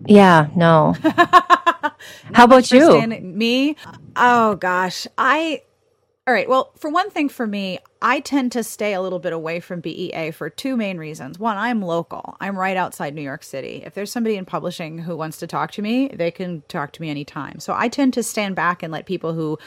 yeah, 0.08 0.50
no. 0.58 0.94
How 2.34 2.44
about 2.44 2.70
you? 2.70 2.84
Standing, 2.84 3.38
me? 3.38 3.78
Oh 4.18 4.58
gosh, 4.58 5.08
I 5.18 5.62
all 6.26 6.34
right. 6.34 6.48
Well, 6.48 6.72
for 6.78 6.90
one 6.90 7.10
thing, 7.10 7.28
for 7.28 7.46
me, 7.46 7.80
I 8.02 8.22
tend 8.22 8.54
to 8.54 8.64
stay 8.64 8.94
a 8.94 9.02
little 9.02 9.20
bit 9.20 9.34
away 9.34 9.60
from 9.60 9.82
BEA 9.82 10.32
for 10.32 10.50
two 10.50 10.78
main 10.78 10.98
reasons. 10.98 11.38
One, 11.38 11.58
I'm 11.58 11.82
local. 11.82 12.38
I'm 12.40 12.58
right 12.58 12.78
outside 12.78 13.14
New 13.14 13.22
York 13.22 13.44
City. 13.44 13.84
If 13.86 13.94
there's 13.94 14.12
somebody 14.12 14.38
in 14.38 14.46
publishing 14.46 15.00
who 15.00 15.18
wants 15.18 15.38
to 15.40 15.48
talk 15.48 15.72
to 15.72 15.82
me, 15.82 16.08
they 16.08 16.32
can 16.32 16.64
talk 16.70 16.94
to 16.94 17.02
me 17.02 17.10
anytime. 17.10 17.60
So 17.60 17.74
I 17.76 17.90
tend 17.90 18.14
to 18.14 18.24
stand 18.24 18.56
back 18.56 18.84
and 18.84 18.94
let 18.94 19.06
people 19.06 19.34
who 19.34 19.60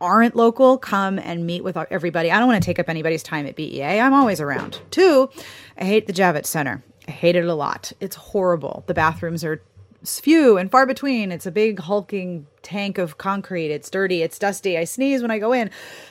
aren't 0.00 0.34
local 0.34 0.78
come 0.78 1.18
and 1.18 1.46
meet 1.46 1.64
with 1.64 1.76
everybody. 1.76 2.30
I 2.30 2.38
don't 2.38 2.48
want 2.48 2.62
to 2.62 2.66
take 2.66 2.78
up 2.78 2.88
anybody's 2.88 3.22
time 3.22 3.46
at 3.46 3.56
BEA. 3.56 4.00
I'm 4.00 4.14
always 4.14 4.40
around. 4.40 4.80
Two, 4.90 5.28
I 5.76 5.84
hate 5.84 6.06
the 6.06 6.14
Javits 6.14 6.46
Center. 6.46 6.82
I 7.08 7.10
hate 7.10 7.36
it 7.36 7.44
a 7.44 7.54
lot. 7.54 7.92
It's 8.00 8.16
horrible. 8.16 8.84
The 8.86 8.94
bathrooms 8.94 9.44
are 9.44 9.62
few 10.04 10.56
and 10.56 10.70
far 10.70 10.86
between. 10.86 11.32
It's 11.32 11.46
a 11.46 11.50
big 11.50 11.80
hulking 11.80 12.46
tank 12.62 12.98
of 12.98 13.18
concrete. 13.18 13.70
It's 13.70 13.90
dirty. 13.90 14.22
It's 14.22 14.38
dusty. 14.38 14.78
I 14.78 14.84
sneeze 14.84 15.22
when 15.22 15.30
I 15.30 15.38
go 15.38 15.52
in. 15.52 15.70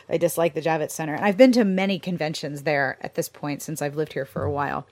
I 0.10 0.18
dislike 0.18 0.54
the 0.54 0.62
Javits 0.62 0.92
Center. 0.92 1.16
And 1.16 1.26
I've 1.26 1.38
been 1.38 1.52
to 1.54 1.64
many 1.64 2.00
conventions 2.00 2.64
there 2.64 2.98
at 3.02 3.16
this 3.16 3.30
point 3.30 3.62
since 3.62 3.82
I've 3.82 3.96
lived 3.96 4.14
here 4.14 4.26
for 4.26 4.44
a 4.44 4.52
while. 4.52 4.86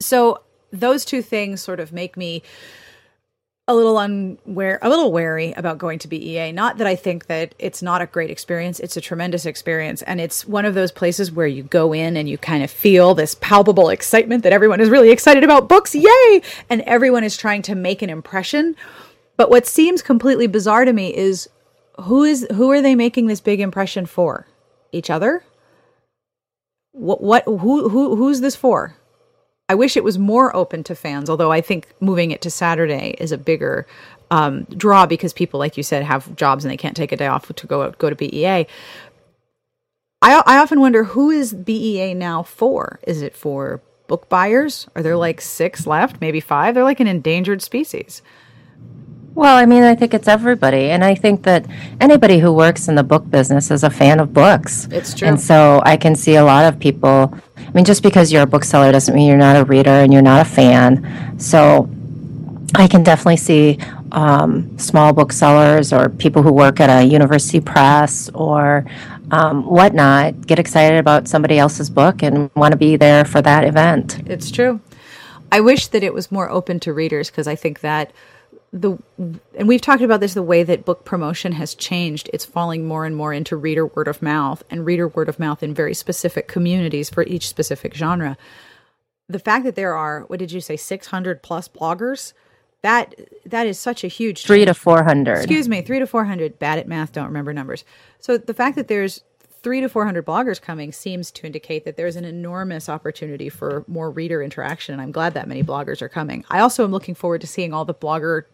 So 0.00 0.42
those 0.72 1.04
two 1.04 1.22
things 1.22 1.60
sort 1.62 1.80
of 1.80 1.92
make 1.92 2.16
me 2.16 2.42
a 3.68 3.74
little 3.74 3.96
unware 3.96 4.78
a 4.80 4.88
little 4.88 5.10
wary 5.10 5.52
about 5.52 5.78
going 5.78 5.98
to 5.98 6.08
BEA. 6.08 6.52
Not 6.52 6.78
that 6.78 6.86
I 6.86 6.94
think 6.94 7.26
that 7.26 7.54
it's 7.58 7.82
not 7.82 8.00
a 8.00 8.06
great 8.06 8.30
experience. 8.30 8.78
It's 8.78 8.96
a 8.96 9.00
tremendous 9.00 9.44
experience 9.44 10.02
and 10.02 10.20
it's 10.20 10.46
one 10.46 10.64
of 10.64 10.74
those 10.74 10.92
places 10.92 11.32
where 11.32 11.48
you 11.48 11.64
go 11.64 11.92
in 11.92 12.16
and 12.16 12.28
you 12.28 12.38
kind 12.38 12.62
of 12.62 12.70
feel 12.70 13.14
this 13.14 13.34
palpable 13.40 13.88
excitement 13.88 14.44
that 14.44 14.52
everyone 14.52 14.80
is 14.80 14.88
really 14.88 15.10
excited 15.10 15.42
about 15.42 15.68
books. 15.68 15.96
Yay! 15.96 16.42
And 16.70 16.82
everyone 16.82 17.24
is 17.24 17.36
trying 17.36 17.62
to 17.62 17.74
make 17.74 18.02
an 18.02 18.10
impression. 18.10 18.76
But 19.36 19.50
what 19.50 19.66
seems 19.66 20.00
completely 20.00 20.46
bizarre 20.46 20.84
to 20.84 20.92
me 20.92 21.14
is 21.14 21.48
who 22.02 22.22
is 22.22 22.46
who 22.52 22.70
are 22.70 22.80
they 22.80 22.94
making 22.94 23.26
this 23.26 23.40
big 23.40 23.60
impression 23.60 24.06
for? 24.06 24.46
Each 24.92 25.10
other? 25.10 25.44
What 26.92 27.20
what 27.20 27.44
who 27.44 27.88
who 27.88 28.14
who's 28.14 28.40
this 28.40 28.54
for? 28.54 28.96
I 29.68 29.74
wish 29.74 29.96
it 29.96 30.04
was 30.04 30.18
more 30.18 30.54
open 30.54 30.84
to 30.84 30.94
fans, 30.94 31.28
although 31.28 31.50
I 31.50 31.60
think 31.60 31.88
moving 32.00 32.30
it 32.30 32.40
to 32.42 32.50
Saturday 32.50 33.16
is 33.18 33.32
a 33.32 33.38
bigger 33.38 33.86
um, 34.30 34.64
draw 34.64 35.06
because 35.06 35.32
people, 35.32 35.58
like 35.58 35.76
you 35.76 35.82
said, 35.82 36.04
have 36.04 36.34
jobs 36.36 36.64
and 36.64 36.70
they 36.70 36.76
can't 36.76 36.96
take 36.96 37.12
a 37.12 37.16
day 37.16 37.26
off 37.26 37.52
to 37.52 37.66
go 37.66 37.90
go 37.92 38.10
to 38.10 38.16
BEA. 38.16 38.66
I, 40.22 40.42
I 40.46 40.58
often 40.58 40.80
wonder 40.80 41.04
who 41.04 41.30
is 41.30 41.52
BEA 41.52 42.14
now 42.14 42.42
for? 42.42 43.00
Is 43.06 43.22
it 43.22 43.36
for 43.36 43.80
book 44.06 44.28
buyers? 44.28 44.88
Are 44.94 45.02
there 45.02 45.16
like 45.16 45.40
six 45.40 45.86
left, 45.86 46.20
maybe 46.20 46.40
five? 46.40 46.74
They're 46.74 46.84
like 46.84 47.00
an 47.00 47.06
endangered 47.06 47.62
species. 47.62 48.22
Well, 49.34 49.54
I 49.54 49.66
mean, 49.66 49.82
I 49.82 49.94
think 49.94 50.14
it's 50.14 50.28
everybody. 50.28 50.90
And 50.90 51.04
I 51.04 51.14
think 51.14 51.42
that 51.42 51.66
anybody 52.00 52.38
who 52.38 52.52
works 52.52 52.88
in 52.88 52.94
the 52.94 53.04
book 53.04 53.28
business 53.28 53.70
is 53.70 53.84
a 53.84 53.90
fan 53.90 54.18
of 54.18 54.32
books. 54.32 54.88
It's 54.90 55.12
true. 55.12 55.28
And 55.28 55.38
so 55.38 55.82
I 55.84 55.98
can 55.98 56.14
see 56.14 56.36
a 56.36 56.44
lot 56.44 56.64
of 56.64 56.80
people. 56.80 57.38
Mean, 57.76 57.84
just 57.84 58.02
because 58.02 58.32
you're 58.32 58.44
a 58.44 58.46
bookseller 58.46 58.90
doesn't 58.90 59.14
mean 59.14 59.28
you're 59.28 59.36
not 59.36 59.54
a 59.54 59.64
reader 59.64 59.90
and 59.90 60.10
you're 60.10 60.22
not 60.22 60.40
a 60.40 60.48
fan. 60.48 61.38
So 61.38 61.90
I 62.74 62.88
can 62.88 63.02
definitely 63.02 63.36
see 63.36 63.78
um, 64.12 64.78
small 64.78 65.12
booksellers 65.12 65.92
or 65.92 66.08
people 66.08 66.42
who 66.42 66.54
work 66.54 66.80
at 66.80 66.88
a 66.88 67.06
university 67.06 67.60
press 67.60 68.30
or 68.32 68.86
um, 69.30 69.66
whatnot 69.66 70.46
get 70.46 70.58
excited 70.58 70.98
about 70.98 71.28
somebody 71.28 71.58
else's 71.58 71.90
book 71.90 72.22
and 72.22 72.50
want 72.54 72.72
to 72.72 72.78
be 72.78 72.96
there 72.96 73.26
for 73.26 73.42
that 73.42 73.62
event. 73.62 74.22
It's 74.24 74.50
true. 74.50 74.80
I 75.52 75.60
wish 75.60 75.88
that 75.88 76.02
it 76.02 76.14
was 76.14 76.32
more 76.32 76.48
open 76.48 76.80
to 76.80 76.94
readers 76.94 77.30
because 77.30 77.46
I 77.46 77.56
think 77.56 77.80
that 77.80 78.10
the 78.80 78.98
and 79.58 79.68
we've 79.68 79.80
talked 79.80 80.02
about 80.02 80.20
this 80.20 80.34
the 80.34 80.42
way 80.42 80.62
that 80.62 80.84
book 80.84 81.04
promotion 81.04 81.52
has 81.52 81.74
changed 81.74 82.28
it's 82.32 82.44
falling 82.44 82.86
more 82.86 83.06
and 83.06 83.16
more 83.16 83.32
into 83.32 83.56
reader 83.56 83.86
word 83.86 84.06
of 84.06 84.20
mouth 84.20 84.62
and 84.70 84.84
reader 84.84 85.08
word 85.08 85.28
of 85.28 85.38
mouth 85.38 85.62
in 85.62 85.72
very 85.72 85.94
specific 85.94 86.46
communities 86.46 87.08
for 87.08 87.24
each 87.24 87.48
specific 87.48 87.94
genre 87.94 88.36
the 89.28 89.38
fact 89.38 89.64
that 89.64 89.76
there 89.76 89.94
are 89.94 90.24
what 90.26 90.38
did 90.38 90.52
you 90.52 90.60
say 90.60 90.76
600 90.76 91.42
plus 91.42 91.68
bloggers 91.68 92.34
that 92.82 93.14
that 93.46 93.66
is 93.66 93.78
such 93.78 94.04
a 94.04 94.08
huge 94.08 94.44
three 94.44 94.58
change. 94.58 94.68
to 94.68 94.74
400 94.74 95.36
excuse 95.38 95.68
me 95.68 95.80
three 95.80 95.98
to 95.98 96.06
400 96.06 96.58
bad 96.58 96.78
at 96.78 96.86
math 96.86 97.12
don't 97.12 97.26
remember 97.26 97.54
numbers 97.54 97.84
so 98.20 98.36
the 98.36 98.54
fact 98.54 98.76
that 98.76 98.88
there's 98.88 99.22
three 99.62 99.80
to 99.80 99.88
400 99.88 100.24
bloggers 100.24 100.60
coming 100.60 100.92
seems 100.92 101.32
to 101.32 101.46
indicate 101.46 101.84
that 101.86 101.96
there's 101.96 102.14
an 102.14 102.24
enormous 102.24 102.88
opportunity 102.88 103.48
for 103.48 103.84
more 103.88 104.12
reader 104.12 104.40
interaction. 104.40 104.92
And 104.92 105.02
I'm 105.02 105.10
glad 105.10 105.34
that 105.34 105.48
many 105.48 105.64
bloggers 105.64 106.00
are 106.02 106.08
coming. 106.08 106.44
I 106.48 106.60
also 106.60 106.84
am 106.84 106.92
looking 106.92 107.16
forward 107.16 107.40
to 107.40 107.48
seeing 107.48 107.72
all 107.72 107.84
the 107.84 107.92
blogger 107.92 108.44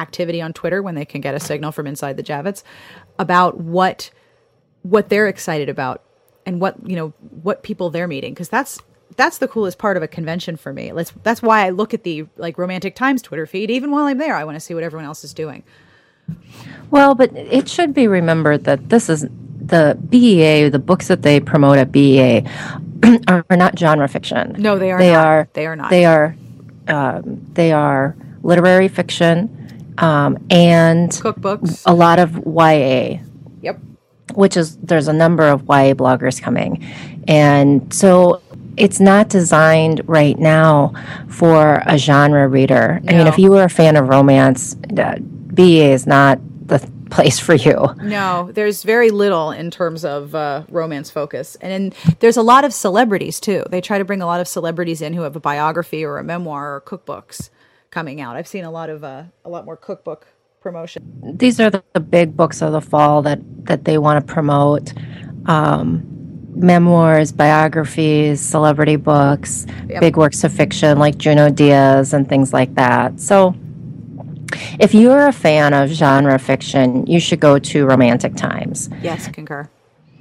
activity 0.00 0.40
on 0.40 0.52
Twitter 0.52 0.82
when 0.82 0.94
they 0.94 1.04
can 1.04 1.20
get 1.20 1.34
a 1.34 1.40
signal 1.40 1.72
from 1.72 1.86
inside 1.86 2.16
the 2.16 2.22
Javits 2.22 2.62
about 3.18 3.58
what 3.58 4.10
what 4.82 5.10
they're 5.10 5.28
excited 5.28 5.68
about 5.68 6.02
and 6.46 6.60
what 6.60 6.76
you 6.88 6.96
know 6.96 7.08
what 7.42 7.62
people 7.62 7.90
they're 7.90 8.08
meeting 8.08 8.32
because 8.32 8.48
that's 8.48 8.80
that's 9.16 9.38
the 9.38 9.48
coolest 9.48 9.78
part 9.78 9.96
of 9.96 10.02
a 10.02 10.08
convention 10.08 10.56
for 10.56 10.72
me. 10.72 10.92
Let's 10.92 11.12
that's 11.22 11.42
why 11.42 11.66
I 11.66 11.70
look 11.70 11.92
at 11.92 12.04
the 12.04 12.26
like 12.36 12.58
Romantic 12.58 12.94
Times 12.94 13.22
Twitter 13.22 13.46
feed 13.46 13.70
even 13.70 13.90
while 13.90 14.06
I'm 14.06 14.18
there. 14.18 14.34
I 14.34 14.44
want 14.44 14.56
to 14.56 14.60
see 14.60 14.74
what 14.74 14.82
everyone 14.82 15.04
else 15.04 15.24
is 15.24 15.34
doing. 15.34 15.62
Well, 16.90 17.14
but 17.14 17.34
it 17.36 17.68
should 17.68 17.92
be 17.92 18.06
remembered 18.06 18.64
that 18.64 18.88
this 18.88 19.08
is 19.08 19.26
the 19.60 19.98
BEA, 20.08 20.68
the 20.68 20.78
books 20.78 21.08
that 21.08 21.22
they 21.22 21.40
promote 21.40 21.78
at 21.78 21.92
BEA 21.92 22.44
are, 23.28 23.44
are 23.50 23.56
not 23.56 23.78
genre 23.78 24.08
fiction. 24.08 24.56
No, 24.58 24.78
they 24.78 24.90
are. 24.90 24.98
They 24.98 25.12
not. 25.12 25.26
are. 25.26 25.48
They 25.52 25.66
are 25.66 25.76
not. 25.76 25.90
They 25.90 26.04
are. 26.06 26.36
Um, 26.88 27.46
they 27.52 27.72
are 27.72 28.16
literary 28.42 28.88
fiction 28.88 29.59
um, 30.00 30.38
and 30.50 31.10
cookbooks. 31.10 31.82
A 31.86 31.94
lot 31.94 32.18
of 32.18 32.36
YA. 32.46 33.22
Yep. 33.62 33.78
Which 34.34 34.56
is 34.56 34.76
there's 34.78 35.08
a 35.08 35.12
number 35.12 35.46
of 35.48 35.62
YA 35.62 35.94
bloggers 35.94 36.40
coming, 36.40 36.84
and 37.28 37.92
so 37.92 38.42
it's 38.76 39.00
not 39.00 39.28
designed 39.28 40.02
right 40.06 40.38
now 40.38 40.92
for 41.28 41.82
a 41.86 41.98
genre 41.98 42.48
reader. 42.48 43.00
No. 43.02 43.12
I 43.12 43.18
mean, 43.18 43.26
if 43.26 43.38
you 43.38 43.50
were 43.50 43.64
a 43.64 43.70
fan 43.70 43.96
of 43.96 44.08
romance, 44.08 44.76
uh, 44.96 45.16
BEA 45.54 45.92
is 45.92 46.06
not 46.06 46.38
the 46.66 46.78
place 47.10 47.38
for 47.40 47.54
you. 47.54 47.88
No, 48.02 48.50
there's 48.52 48.84
very 48.84 49.10
little 49.10 49.50
in 49.50 49.70
terms 49.70 50.04
of 50.04 50.34
uh, 50.34 50.62
romance 50.70 51.10
focus. 51.10 51.56
And 51.60 51.92
there's 52.20 52.36
a 52.36 52.42
lot 52.42 52.64
of 52.64 52.72
celebrities 52.72 53.40
too. 53.40 53.64
They 53.68 53.80
try 53.80 53.98
to 53.98 54.04
bring 54.04 54.22
a 54.22 54.26
lot 54.26 54.40
of 54.40 54.46
celebrities 54.46 55.02
in 55.02 55.12
who 55.12 55.22
have 55.22 55.34
a 55.34 55.40
biography 55.40 56.04
or 56.04 56.18
a 56.18 56.24
memoir 56.24 56.76
or 56.76 56.80
cookbooks 56.80 57.50
coming 57.90 58.20
out. 58.20 58.36
I've 58.36 58.48
seen 58.48 58.64
a 58.64 58.70
lot 58.70 58.90
of 58.90 59.04
uh, 59.04 59.24
a 59.44 59.50
lot 59.50 59.64
more 59.64 59.76
cookbook 59.76 60.26
promotion. 60.60 61.36
These 61.36 61.60
are 61.60 61.70
the, 61.70 61.82
the, 61.94 62.00
big 62.00 62.36
books 62.36 62.62
of 62.62 62.72
the 62.72 62.80
fall 62.80 63.22
that 63.22 63.40
that 63.66 63.84
they 63.84 63.98
want 63.98 64.26
to 64.26 64.32
promote. 64.32 64.92
Um, 65.46 66.06
memoirs, 66.54 67.32
biographies, 67.32 68.40
celebrity 68.40 68.96
books, 68.96 69.66
yep. 69.88 70.00
big 70.00 70.16
works 70.16 70.44
of 70.44 70.52
fiction 70.52 70.98
like 70.98 71.16
Junot 71.16 71.54
Diaz 71.54 72.12
and 72.12 72.28
things 72.28 72.52
like 72.52 72.74
that. 72.74 73.20
So 73.20 73.54
if 74.78 74.92
you're 74.92 75.28
a 75.28 75.32
fan 75.32 75.72
of 75.72 75.90
genre 75.90 76.38
fiction, 76.38 77.06
you 77.06 77.20
should 77.20 77.40
go 77.40 77.58
to 77.58 77.86
Romantic 77.86 78.34
Times. 78.34 78.90
Yes, 79.00 79.28
concur 79.28 79.70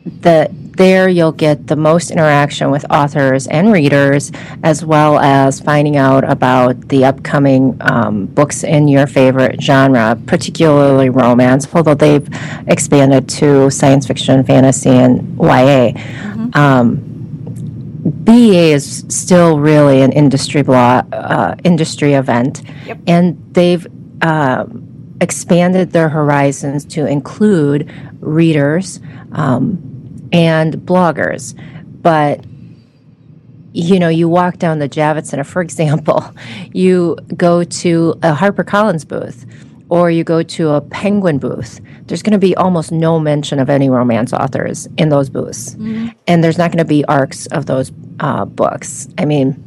that 0.06 0.52
there 0.80 1.10
you'll 1.10 1.34
get 1.34 1.68
the 1.68 1.76
most 1.76 2.10
interaction 2.10 2.72
with 2.72 2.86
authors 2.90 3.48
and 3.48 3.74
readers, 3.74 4.32
as 4.64 4.84
well 4.84 5.20
as 5.20 5.60
finding 5.60 5.98
out 5.98 6.24
about 6.24 6.88
the 6.88 7.04
upcoming 7.04 7.76
um, 7.82 8.26
books 8.28 8.64
in 8.64 8.88
your 8.88 9.06
favorite 9.06 9.62
genre, 9.62 10.18
particularly 10.26 11.10
romance, 11.10 11.68
although 11.76 11.94
they've 11.94 12.28
expanded 12.68 13.28
to 13.28 13.70
science 13.70 14.08
fiction, 14.08 14.44
fantasy, 14.46 14.90
and 14.90 15.38
YA. 15.38 15.92
Mm-hmm. 15.92 16.58
Um, 16.58 17.06
BEA 18.24 18.72
is 18.72 19.06
still 19.10 19.60
really 19.60 20.02
an 20.02 20.14
industry 20.14 20.64
law, 20.64 21.04
uh, 21.12 21.56
industry 21.66 22.14
event, 22.14 22.64
yep. 22.86 22.98
and 23.06 23.38
they've 23.54 23.86
um, 24.22 25.18
expanded 25.20 25.92
their 25.92 26.08
horizons 26.08 26.86
to 26.86 27.06
include 27.06 27.92
readers. 28.22 29.02
Um, 29.34 29.89
and 30.32 30.76
bloggers. 30.76 31.60
But 32.02 32.44
you 33.72 34.00
know, 34.00 34.10
you 34.10 34.28
walk 34.28 34.58
down 34.58 34.80
the 34.80 34.90
Javits 34.90 35.28
Center, 35.28 35.44
for 35.44 35.62
example, 35.62 36.24
you 36.74 37.18
go 37.36 37.64
to 37.64 38.12
a 38.24 38.34
HarperCollins 38.34 39.08
booth 39.08 39.46
or 39.90 40.12
you 40.12 40.24
go 40.24 40.44
to 40.44 40.70
a 40.70 40.82
Penguin 40.82 41.40
booth, 41.40 41.82
there's 42.06 42.22
going 42.22 42.34
to 42.34 42.40
be 42.40 42.56
almost 42.56 42.92
no 42.92 43.20
mention 43.20 43.60
of 43.60 43.70
any 43.70 43.90
romance 43.90 44.32
authors 44.32 44.88
in 44.98 45.10
those 45.10 45.30
booths. 45.30 45.76
Mm-hmm. 45.76 46.10
And 46.28 46.44
there's 46.44 46.58
not 46.58 46.72
going 46.72 46.78
to 46.78 46.86
be 46.86 47.04
arcs 47.06 47.48
of 47.48 47.66
those 47.66 47.92
uh, 48.20 48.46
books. 48.46 49.08
I 49.18 49.26
mean, 49.26 49.64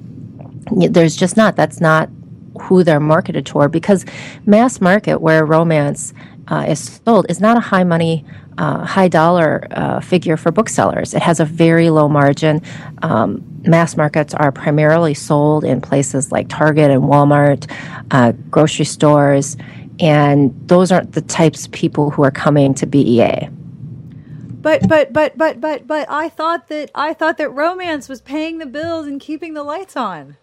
there's 0.70 1.16
just 1.16 1.36
not. 1.36 1.56
That's 1.56 1.80
not 1.80 2.08
who 2.60 2.84
they're 2.84 3.00
marketed 3.00 3.46
toward 3.46 3.72
because 3.72 4.04
mass 4.46 4.80
market, 4.80 5.20
where 5.20 5.44
romance 5.44 6.14
uh, 6.48 6.66
is 6.68 7.00
sold, 7.04 7.26
is 7.28 7.40
not 7.40 7.56
a 7.56 7.60
high 7.60 7.84
money 7.84 8.24
uh, 8.58 8.84
high 8.84 9.08
dollar 9.08 9.66
uh, 9.70 10.00
figure 10.00 10.36
for 10.36 10.50
booksellers. 10.50 11.14
It 11.14 11.22
has 11.22 11.40
a 11.40 11.44
very 11.44 11.90
low 11.90 12.08
margin. 12.08 12.62
Um, 13.02 13.44
mass 13.62 13.96
markets 13.96 14.34
are 14.34 14.52
primarily 14.52 15.14
sold 15.14 15.64
in 15.64 15.80
places 15.80 16.32
like 16.32 16.48
Target 16.48 16.90
and 16.90 17.02
Walmart, 17.02 17.70
uh, 18.10 18.32
grocery 18.50 18.84
stores, 18.84 19.56
and 20.00 20.52
those 20.68 20.90
aren't 20.92 21.12
the 21.12 21.22
types 21.22 21.66
of 21.66 21.72
people 21.72 22.10
who 22.10 22.22
are 22.24 22.30
coming 22.30 22.74
to 22.74 22.86
BEA. 22.86 23.48
But 24.62 24.88
but 24.88 25.12
but 25.12 25.36
but 25.36 25.60
but 25.60 25.86
but 25.88 26.08
I 26.08 26.28
thought 26.28 26.68
that 26.68 26.90
I 26.94 27.14
thought 27.14 27.36
that 27.38 27.50
romance 27.50 28.08
was 28.08 28.20
paying 28.20 28.58
the 28.58 28.66
bills 28.66 29.06
and 29.06 29.20
keeping 29.20 29.54
the 29.54 29.64
lights 29.64 29.96
on. 29.96 30.36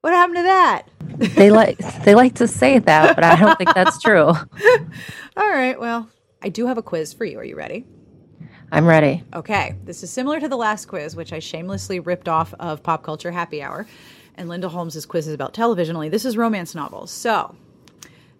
What 0.00 0.14
happened 0.14 0.36
to 0.36 0.42
that? 0.44 0.88
they 1.18 1.50
like 1.62 1.78
they 2.04 2.14
like 2.14 2.36
to 2.36 2.48
say 2.48 2.78
that, 2.78 3.14
but 3.14 3.24
I 3.24 3.36
don't 3.36 3.58
think 3.58 3.74
that's 3.74 4.00
true. 4.00 4.24
All 5.36 5.50
right, 5.50 5.78
well, 5.78 6.08
I 6.40 6.48
do 6.48 6.66
have 6.66 6.78
a 6.78 6.82
quiz 6.82 7.12
for 7.12 7.24
you. 7.24 7.38
Are 7.38 7.44
you 7.44 7.56
ready? 7.56 7.84
I'm 8.70 8.86
ready. 8.86 9.24
Okay. 9.34 9.74
This 9.84 10.02
is 10.02 10.10
similar 10.10 10.38
to 10.40 10.48
the 10.48 10.56
last 10.56 10.86
quiz, 10.86 11.16
which 11.16 11.32
I 11.32 11.38
shamelessly 11.38 12.00
ripped 12.00 12.28
off 12.28 12.54
of 12.60 12.82
Pop 12.82 13.02
Culture 13.02 13.30
Happy 13.30 13.62
Hour. 13.62 13.86
And 14.36 14.48
Linda 14.48 14.68
Holmes's 14.68 15.06
quiz 15.06 15.26
is 15.26 15.34
about 15.34 15.54
television 15.54 15.96
only. 15.96 16.08
This 16.08 16.24
is 16.24 16.36
romance 16.36 16.74
novels. 16.74 17.10
So 17.10 17.56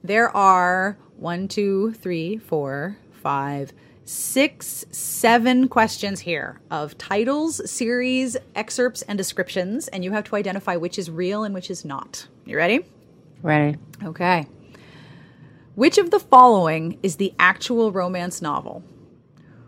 there 0.04 0.34
are 0.36 0.96
one, 1.16 1.48
two, 1.48 1.92
three, 1.94 2.36
four, 2.36 2.96
five, 3.10 3.72
six, 4.04 4.84
seven 4.92 5.66
questions 5.66 6.20
here 6.20 6.60
of 6.70 6.96
titles, 6.98 7.68
series, 7.68 8.36
excerpts, 8.54 9.02
and 9.02 9.18
descriptions. 9.18 9.88
And 9.88 10.04
you 10.04 10.12
have 10.12 10.24
to 10.24 10.36
identify 10.36 10.76
which 10.76 10.98
is 10.98 11.10
real 11.10 11.42
and 11.42 11.52
which 11.52 11.70
is 11.70 11.84
not. 11.84 12.28
You 12.44 12.56
ready? 12.56 12.84
Ready. 13.42 13.76
Okay. 14.04 14.46
Which 15.78 15.96
of 15.96 16.10
the 16.10 16.18
following 16.18 16.98
is 17.04 17.14
the 17.14 17.34
actual 17.38 17.92
romance 17.92 18.42
novel? 18.42 18.82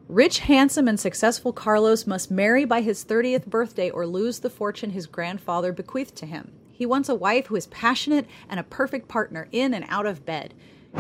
Rich, 0.08 0.40
handsome, 0.40 0.88
and 0.88 0.98
successful 0.98 1.52
Carlos 1.52 2.04
must 2.04 2.32
marry 2.32 2.64
by 2.64 2.80
his 2.80 3.04
30th 3.04 3.46
birthday 3.46 3.90
or 3.90 4.08
lose 4.08 4.40
the 4.40 4.50
fortune 4.50 4.90
his 4.90 5.06
grandfather 5.06 5.72
bequeathed 5.72 6.16
to 6.16 6.26
him. 6.26 6.50
He 6.72 6.84
wants 6.84 7.08
a 7.08 7.14
wife 7.14 7.46
who 7.46 7.54
is 7.54 7.68
passionate 7.68 8.26
and 8.48 8.58
a 8.58 8.64
perfect 8.64 9.06
partner 9.06 9.46
in 9.52 9.72
and 9.72 9.84
out 9.88 10.04
of 10.04 10.26
bed. 10.26 10.52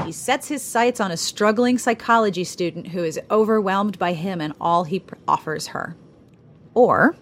He 0.04 0.12
sets 0.12 0.46
his 0.46 0.62
sights 0.62 1.00
on 1.00 1.10
a 1.10 1.16
struggling 1.16 1.76
psychology 1.76 2.44
student 2.44 2.86
who 2.86 3.02
is 3.02 3.18
overwhelmed 3.32 3.98
by 3.98 4.12
him 4.12 4.40
and 4.40 4.54
all 4.60 4.84
he 4.84 5.00
pr- 5.00 5.16
offers 5.26 5.66
her. 5.66 5.96
Or, 6.72 7.16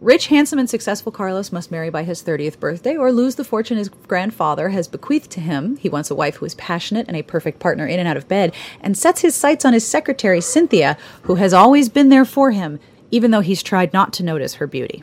Rich, 0.00 0.26
handsome, 0.26 0.58
and 0.58 0.68
successful 0.68 1.10
Carlos 1.10 1.52
must 1.52 1.70
marry 1.70 1.88
by 1.88 2.02
his 2.02 2.22
30th 2.22 2.60
birthday 2.60 2.96
or 2.96 3.10
lose 3.10 3.36
the 3.36 3.44
fortune 3.44 3.78
his 3.78 3.88
grandfather 3.88 4.68
has 4.68 4.88
bequeathed 4.88 5.30
to 5.30 5.40
him. 5.40 5.78
He 5.78 5.88
wants 5.88 6.10
a 6.10 6.14
wife 6.14 6.36
who 6.36 6.44
is 6.44 6.54
passionate 6.56 7.08
and 7.08 7.16
a 7.16 7.22
perfect 7.22 7.60
partner 7.60 7.86
in 7.86 7.98
and 7.98 8.06
out 8.06 8.18
of 8.18 8.28
bed, 8.28 8.54
and 8.82 8.96
sets 8.96 9.22
his 9.22 9.34
sights 9.34 9.64
on 9.64 9.72
his 9.72 9.86
secretary, 9.86 10.42
Cynthia, 10.42 10.98
who 11.22 11.36
has 11.36 11.54
always 11.54 11.88
been 11.88 12.10
there 12.10 12.26
for 12.26 12.50
him, 12.50 12.78
even 13.10 13.30
though 13.30 13.40
he's 13.40 13.62
tried 13.62 13.94
not 13.94 14.12
to 14.14 14.22
notice 14.22 14.54
her 14.54 14.66
beauty. 14.66 15.02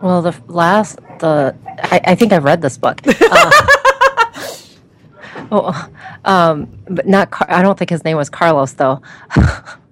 Well, 0.00 0.22
the 0.22 0.34
last, 0.48 0.96
the 1.18 1.54
I, 1.66 2.00
I 2.04 2.14
think 2.14 2.32
I've 2.32 2.44
read 2.44 2.62
this 2.62 2.78
book. 2.78 3.00
Uh, 3.06 3.50
oh, 5.52 5.88
um, 6.24 6.78
but 6.88 7.06
not. 7.06 7.30
Car- 7.30 7.50
I 7.50 7.60
don't 7.60 7.78
think 7.78 7.90
his 7.90 8.04
name 8.04 8.16
was 8.16 8.30
Carlos, 8.30 8.72
though. 8.72 9.02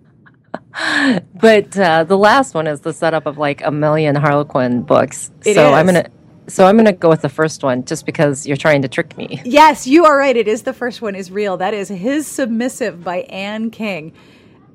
but 1.35 1.77
uh, 1.79 2.05
the 2.05 2.17
last 2.17 2.55
one 2.55 2.67
is 2.67 2.81
the 2.81 2.93
setup 2.93 3.27
of 3.27 3.39
like 3.39 3.63
a 3.65 3.71
million 3.71 4.15
Harlequin 4.15 4.83
books. 4.83 5.31
It 5.45 5.55
so 5.55 5.73
I'm 5.73 5.87
gonna. 5.87 6.09
So 6.49 6.67
I'm 6.67 6.77
gonna 6.77 6.93
go 6.93 7.09
with 7.09 7.23
the 7.23 7.29
first 7.29 7.63
one, 7.63 7.85
just 7.85 8.05
because 8.05 8.47
you're 8.47 8.57
trying 8.57 8.83
to 8.83 8.89
trick 8.89 9.17
me. 9.17 9.41
Yes, 9.45 9.87
you 9.87 10.05
are 10.05 10.19
right. 10.19 10.37
It 10.37 10.49
is 10.49 10.63
the 10.63 10.73
first 10.73 11.01
one 11.01 11.15
is 11.15 11.31
real. 11.31 11.57
That 11.57 11.73
is 11.73 11.89
His 11.89 12.27
Submissive 12.27 13.05
by 13.05 13.19
Anne 13.23 13.71
King. 13.71 14.13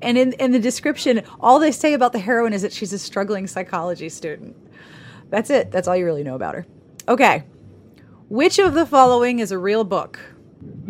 And 0.00 0.16
in, 0.16 0.32
in 0.34 0.52
the 0.52 0.58
description, 0.58 1.22
all 1.40 1.58
they 1.58 1.72
say 1.72 1.92
about 1.92 2.12
the 2.12 2.18
heroine 2.18 2.52
is 2.52 2.62
that 2.62 2.72
she's 2.72 2.92
a 2.92 2.98
struggling 2.98 3.46
psychology 3.46 4.08
student. 4.08 4.56
That's 5.28 5.50
it. 5.50 5.70
That's 5.70 5.88
all 5.88 5.96
you 5.96 6.04
really 6.04 6.22
know 6.22 6.36
about 6.36 6.54
her. 6.54 6.66
Okay. 7.06 7.44
Which 8.28 8.58
of 8.58 8.74
the 8.74 8.86
following 8.86 9.40
is 9.40 9.52
a 9.52 9.58
real 9.58 9.84
book? 9.84 10.20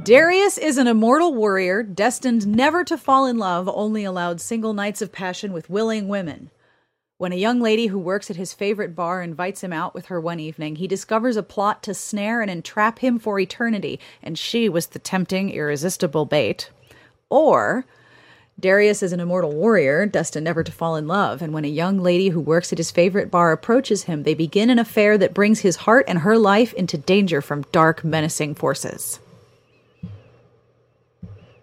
Darius 0.05 0.57
is 0.57 0.79
an 0.79 0.87
immortal 0.87 1.35
warrior 1.35 1.83
destined 1.83 2.47
never 2.47 2.85
to 2.85 2.97
fall 2.97 3.27
in 3.27 3.37
love, 3.37 3.69
only 3.69 4.05
allowed 4.05 4.41
single 4.41 4.73
nights 4.73 5.03
of 5.03 5.13
passion 5.13 5.53
with 5.53 5.69
willing 5.69 6.09
women. 6.09 6.51
When 7.19 7.33
a 7.33 7.37
young 7.37 7.61
lady 7.61 7.89
who 7.89 7.99
works 7.99 8.31
at 8.31 8.37
his 8.37 8.55
favorite 8.55 8.95
bar 8.95 9.23
invites 9.23 9.63
him 9.63 9.73
out 9.73 9.93
with 9.93 10.07
her 10.07 10.21
one 10.21 10.39
evening, 10.39 10.77
he 10.77 10.87
discovers 10.87 11.37
a 11.37 11.43
plot 11.43 11.83
to 11.83 11.93
snare 11.93 12.41
and 12.41 12.51
entrap 12.51 13.01
him 13.01 13.19
for 13.19 13.41
eternity, 13.41 13.99
and 14.23 14.39
she 14.39 14.69
was 14.69 14.87
the 14.87 14.99
tempting, 15.01 15.51
irresistible 15.51 16.25
bait. 16.25 16.71
Or, 17.29 17.85
Darius 18.59 19.03
is 19.03 19.13
an 19.13 19.21
immortal 19.21 19.53
warrior 19.53 20.07
destined 20.07 20.45
never 20.45 20.65
to 20.65 20.73
fall 20.73 20.97
in 20.97 21.07
love, 21.07 21.43
and 21.43 21.53
when 21.53 21.65
a 21.65 21.69
young 21.69 21.99
lady 21.99 22.31
who 22.31 22.41
works 22.41 22.73
at 22.73 22.79
his 22.79 22.91
favorite 22.91 23.31
bar 23.31 23.53
approaches 23.53 24.05
him, 24.05 24.23
they 24.23 24.35
begin 24.35 24.71
an 24.71 24.79
affair 24.79 25.19
that 25.19 25.35
brings 25.35 25.61
his 25.61 25.77
heart 25.77 26.05
and 26.09 26.21
her 26.21 26.39
life 26.39 26.73
into 26.75 26.97
danger 26.97 27.43
from 27.43 27.67
dark, 27.73 28.03
menacing 28.03 28.55
forces. 28.55 29.21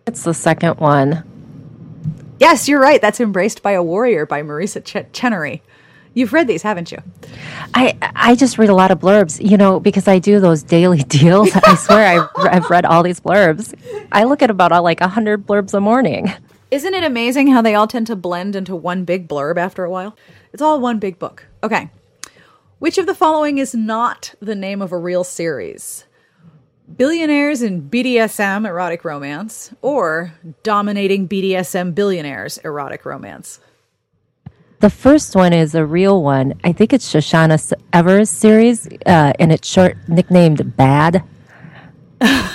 It's 0.08 0.24
the 0.24 0.34
second 0.34 0.80
one. 0.80 1.24
Yes, 2.40 2.68
you're 2.68 2.80
right. 2.80 3.02
That's 3.02 3.20
Embraced 3.20 3.64
by 3.64 3.72
a 3.72 3.82
Warrior 3.82 4.26
by 4.26 4.44
Marisa 4.44 4.84
Ch- 4.84 5.12
Chenery. 5.14 5.64
You've 6.14 6.32
read 6.32 6.48
these, 6.48 6.62
haven't 6.62 6.92
you? 6.92 7.00
I 7.74 7.98
I 8.16 8.36
just 8.36 8.58
read 8.58 8.70
a 8.70 8.76
lot 8.76 8.92
of 8.92 9.00
blurbs, 9.00 9.44
you 9.44 9.58
know, 9.58 9.80
because 9.80 10.08
I 10.08 10.20
do 10.20 10.40
those 10.40 10.64
daily 10.64 11.00
deals. 11.04 11.50
I 11.56 11.76
swear 11.76 12.22
I've, 12.22 12.30
I've 12.38 12.70
read 12.70 12.86
all 12.86 13.04
these 13.04 13.20
blurbs. 13.20 13.74
I 14.12 14.24
look 14.24 14.42
at 14.42 14.50
about 14.50 14.72
uh, 14.72 14.82
like 14.82 15.02
a 15.02 15.08
hundred 15.10 15.46
blurbs 15.46 15.74
a 15.74 15.82
morning. 15.82 16.32
Isn't 16.72 16.94
it 16.94 17.04
amazing 17.04 17.48
how 17.48 17.62
they 17.62 17.76
all 17.76 17.88
tend 17.88 18.08
to 18.08 18.16
blend 18.16 18.56
into 18.56 18.76
one 18.76 19.06
big 19.06 19.28
blurb 19.28 19.58
after 19.58 19.84
a 19.84 19.90
while? 19.90 20.16
It's 20.54 20.62
all 20.62 20.80
one 20.80 21.00
big 21.00 21.20
book. 21.20 21.46
Okay. 21.64 21.90
Which 22.80 22.98
of 22.98 23.08
the 23.08 23.16
following 23.16 23.58
is 23.58 23.74
not 23.76 24.36
the 24.40 24.56
name 24.56 24.82
of 24.82 24.92
a 24.92 24.98
real 24.98 25.24
series? 25.24 26.05
Billionaires 26.98 27.62
in 27.62 27.90
BDSM 27.90 28.68
erotic 28.68 29.04
romance 29.04 29.74
or 29.82 30.34
Dominating 30.64 31.28
BDSM 31.28 31.96
Billionaires 31.96 32.58
erotic 32.60 33.06
romance? 33.06 33.60
The 34.82 34.90
first 34.90 35.36
one 35.36 35.52
is 35.52 35.74
a 35.74 35.86
real 35.86 36.22
one. 36.22 36.54
I 36.64 36.72
think 36.72 36.94
it's 36.94 37.12
Shoshanna 37.12 37.74
Evers 37.92 38.30
series, 38.30 38.88
uh, 39.06 39.34
and 39.40 39.52
it's 39.52 39.68
short 39.68 39.98
nicknamed 40.08 40.76
Bad. 40.78 41.24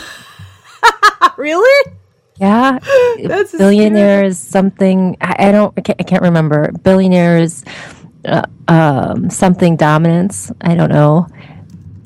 Really? 1.41 1.93
Yeah, 2.39 2.79
That's 3.25 3.53
billionaires 3.53 4.39
something. 4.39 5.17
I, 5.23 5.49
I 5.49 5.53
don't. 5.53 5.73
I 5.79 5.81
can't, 5.81 6.01
I 6.01 6.03
can't 6.03 6.23
remember. 6.23 6.71
Billionaires 6.83 7.65
uh, 8.27 8.45
um, 8.69 9.31
something 9.31 9.77
dominance. 9.77 10.53
I 10.61 10.75
don't 10.75 10.91
know. 10.91 11.29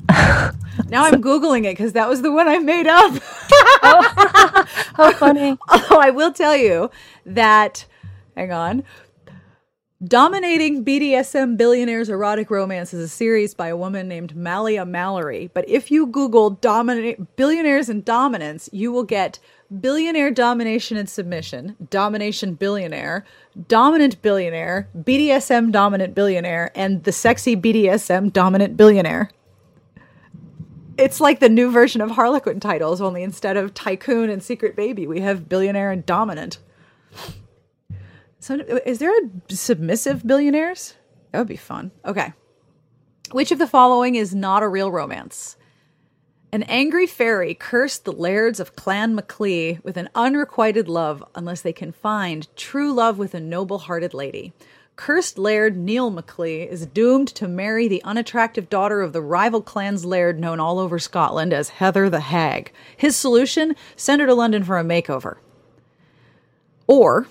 Now 0.89 1.05
I'm 1.05 1.21
Googling 1.21 1.65
it 1.65 1.77
because 1.77 1.93
that 1.93 2.09
was 2.09 2.21
the 2.21 2.31
one 2.31 2.47
I 2.47 2.59
made 2.59 2.87
up. 2.87 3.13
Oh, 3.83 4.65
how 4.95 5.11
funny. 5.13 5.57
Although 5.69 6.01
I 6.01 6.09
will 6.09 6.31
tell 6.31 6.55
you 6.55 6.89
that, 7.25 7.85
hang 8.35 8.51
on. 8.51 8.83
Dominating 10.03 10.83
BDSM 10.83 11.55
Billionaires 11.57 12.09
Erotic 12.09 12.51
Romance 12.51 12.93
is 12.93 13.01
a 13.01 13.07
series 13.07 13.53
by 13.53 13.69
a 13.69 13.77
woman 13.77 14.07
named 14.07 14.35
Malia 14.35 14.85
Mallory. 14.85 15.49
But 15.53 15.67
if 15.69 15.89
you 15.89 16.05
Google 16.05 16.49
dominate 16.49 17.37
billionaires 17.37 17.87
and 17.87 18.03
dominance, 18.03 18.69
you 18.73 18.91
will 18.91 19.03
get 19.03 19.39
billionaire 19.79 20.31
domination 20.31 20.97
and 20.97 21.09
submission, 21.09 21.75
domination 21.89 22.55
billionaire, 22.55 23.25
dominant 23.67 24.21
billionaire, 24.21 24.89
BDSM 24.97 25.71
dominant 25.71 26.13
billionaire, 26.13 26.71
and 26.75 27.03
the 27.05 27.11
sexy 27.11 27.55
BDSM 27.55 28.33
dominant 28.33 28.75
billionaire. 28.75 29.31
It's 30.97 31.19
like 31.19 31.39
the 31.39 31.49
new 31.49 31.71
version 31.71 32.01
of 32.01 32.11
Harlequin 32.11 32.59
titles, 32.59 33.01
only 33.01 33.21
instead 33.21 33.57
of 33.57 33.73
tycoon 33.73 34.29
and 34.29 34.41
secret 34.41 34.75
baby, 34.75 35.07
we 35.07 35.21
have 35.21 35.49
billionaire 35.49 35.91
and 35.91 36.05
dominant. 36.05 36.59
So, 38.39 38.55
is 38.85 38.99
there 38.99 39.11
a 39.11 39.53
submissive 39.53 40.25
billionaires? 40.25 40.93
That 41.31 41.39
would 41.39 41.47
be 41.47 41.57
fun. 41.57 41.91
Okay. 42.05 42.33
Which 43.31 43.51
of 43.51 43.57
the 43.59 43.67
following 43.67 44.15
is 44.15 44.35
not 44.35 44.63
a 44.63 44.67
real 44.67 44.91
romance? 44.91 45.57
An 46.51 46.63
angry 46.63 47.07
fairy 47.07 47.53
cursed 47.53 48.05
the 48.05 48.13
lairds 48.13 48.59
of 48.59 48.75
Clan 48.75 49.17
Maclee 49.17 49.83
with 49.83 49.97
an 49.97 50.09
unrequited 50.15 50.87
love 50.87 51.23
unless 51.33 51.61
they 51.61 51.73
can 51.73 51.91
find 51.91 52.47
true 52.55 52.93
love 52.93 53.17
with 53.17 53.33
a 53.33 53.39
noble 53.41 53.79
hearted 53.79 54.13
lady. 54.13 54.53
Cursed 54.95 55.37
Laird 55.37 55.75
Neil 55.75 56.09
Maclee 56.09 56.67
is 56.67 56.85
doomed 56.85 57.27
to 57.29 57.49
marry 57.49 57.87
the 57.87 58.03
unattractive 58.03 58.69
daughter 58.69 59.01
of 59.01 59.11
the 59.11 59.21
rival 59.21 59.61
clan's 59.61 60.05
laird 60.05 60.39
known 60.39 60.59
all 60.59 60.79
over 60.79 60.99
Scotland 60.99 61.53
as 61.53 61.69
Heather 61.69 62.09
the 62.09 62.21
Hag. 62.21 62.71
His 62.95 63.15
solution? 63.15 63.75
Send 63.97 64.21
her 64.21 64.27
to 64.27 64.33
London 64.33 64.63
for 64.63 64.79
a 64.79 64.83
makeover. 64.83 65.37
Or, 66.87 67.27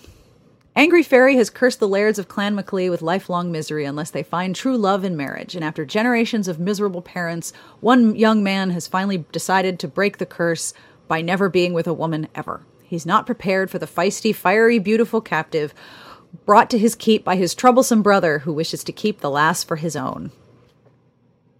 Angry 0.76 1.02
Fairy 1.02 1.36
has 1.36 1.48
cursed 1.48 1.80
the 1.80 1.88
lairds 1.88 2.18
of 2.18 2.28
Clan 2.28 2.54
Maclee 2.54 2.90
with 2.90 3.00
lifelong 3.00 3.50
misery 3.50 3.84
unless 3.84 4.10
they 4.10 4.22
find 4.22 4.54
true 4.54 4.76
love 4.76 5.02
in 5.02 5.16
marriage. 5.16 5.54
And 5.54 5.64
after 5.64 5.86
generations 5.86 6.48
of 6.48 6.58
miserable 6.58 7.02
parents, 7.02 7.52
one 7.80 8.14
young 8.14 8.42
man 8.42 8.70
has 8.70 8.86
finally 8.86 9.24
decided 9.32 9.78
to 9.78 9.88
break 9.88 10.18
the 10.18 10.26
curse 10.26 10.74
by 11.08 11.22
never 11.22 11.48
being 11.48 11.72
with 11.72 11.86
a 11.86 11.94
woman 11.94 12.28
ever. 12.34 12.62
He's 12.82 13.06
not 13.06 13.24
prepared 13.24 13.70
for 13.70 13.78
the 13.78 13.86
feisty, 13.86 14.34
fiery, 14.34 14.78
beautiful 14.78 15.20
captive 15.20 15.72
brought 16.46 16.70
to 16.70 16.78
his 16.78 16.94
keep 16.94 17.24
by 17.24 17.36
his 17.36 17.54
troublesome 17.54 18.02
brother 18.02 18.40
who 18.40 18.52
wishes 18.52 18.82
to 18.84 18.92
keep 18.92 19.20
the 19.20 19.30
lass 19.30 19.62
for 19.64 19.76
his 19.76 19.96
own. 19.96 20.30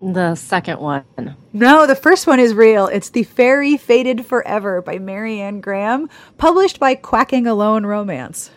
The 0.03 0.35
second 0.35 0.81
one. 0.81 1.05
No, 1.53 1.87
the 1.87 1.95
first 1.97 2.27
one 2.27 2.39
is 2.41 2.53
real. 2.53 2.89
It's 2.89 3.09
The 3.11 3.23
Fairy 3.23 3.77
Fated 3.77 4.27
Forever 4.27 4.83
by 4.83 4.99
Marianne 4.99 5.61
Graham, 5.61 6.11
published 6.37 6.79
by 6.79 6.95
Quacking 6.95 7.47
Alone 7.47 7.87
Romance. 7.87 8.51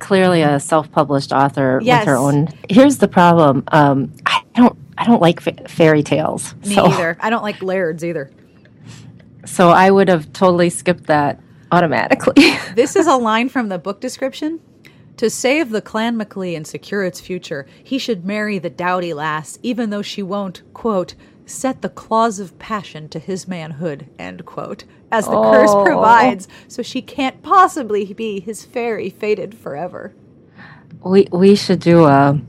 Clearly, 0.00 0.40
a 0.42 0.58
self-published 0.58 1.32
author 1.32 1.78
Yes. 1.82 2.00
with 2.00 2.08
her 2.08 2.16
own. 2.16 2.48
Here's 2.70 2.96
the 2.98 3.08
problem. 3.08 3.62
Um, 3.68 4.12
I 4.24 4.42
don't. 4.54 4.76
I 4.96 5.04
don't 5.04 5.20
like 5.22 5.40
fa- 5.40 5.68
fairy 5.68 6.02
tales. 6.02 6.54
Me 6.64 6.74
so, 6.74 6.86
either. 6.86 7.16
I 7.20 7.28
don't 7.30 7.42
like 7.42 7.62
lairds 7.62 8.04
either. 8.04 8.30
So 9.44 9.70
I 9.70 9.90
would 9.90 10.06
have 10.08 10.32
totally 10.32 10.70
skipped 10.70 11.08
that 11.08 11.40
automatically. 11.72 12.34
This 12.76 12.94
is 12.96 13.06
a 13.06 13.16
line 13.16 13.48
from 13.48 13.68
the 13.68 13.78
book 13.78 14.00
description. 14.00 14.60
To 15.18 15.28
save 15.28 15.70
the 15.70 15.82
clan 15.82 16.16
Maclee 16.16 16.56
and 16.56 16.66
secure 16.66 17.04
its 17.04 17.20
future, 17.20 17.66
he 17.84 17.98
should 17.98 18.24
marry 18.24 18.58
the 18.58 18.70
dowdy 18.70 19.12
lass, 19.12 19.58
even 19.62 19.90
though 19.90 20.02
she 20.02 20.22
won't, 20.22 20.62
quote, 20.72 21.14
set 21.44 21.82
the 21.82 21.88
claws 21.90 22.38
of 22.40 22.58
passion 22.58 23.08
to 23.10 23.18
his 23.18 23.46
manhood, 23.46 24.06
end 24.18 24.46
quote, 24.46 24.84
as 25.10 25.26
the 25.26 25.32
curse 25.52 25.70
Oh. 25.70 25.84
provides, 25.84 26.48
so 26.66 26.82
she 26.82 27.02
can't 27.02 27.42
possibly 27.42 28.12
be 28.14 28.40
his 28.40 28.64
fairy 28.64 29.10
fated 29.10 29.54
forever. 29.54 30.12
we 31.04 31.28
we 31.32 31.54
should 31.56 31.80
do 31.80 32.04
a 32.04 32.40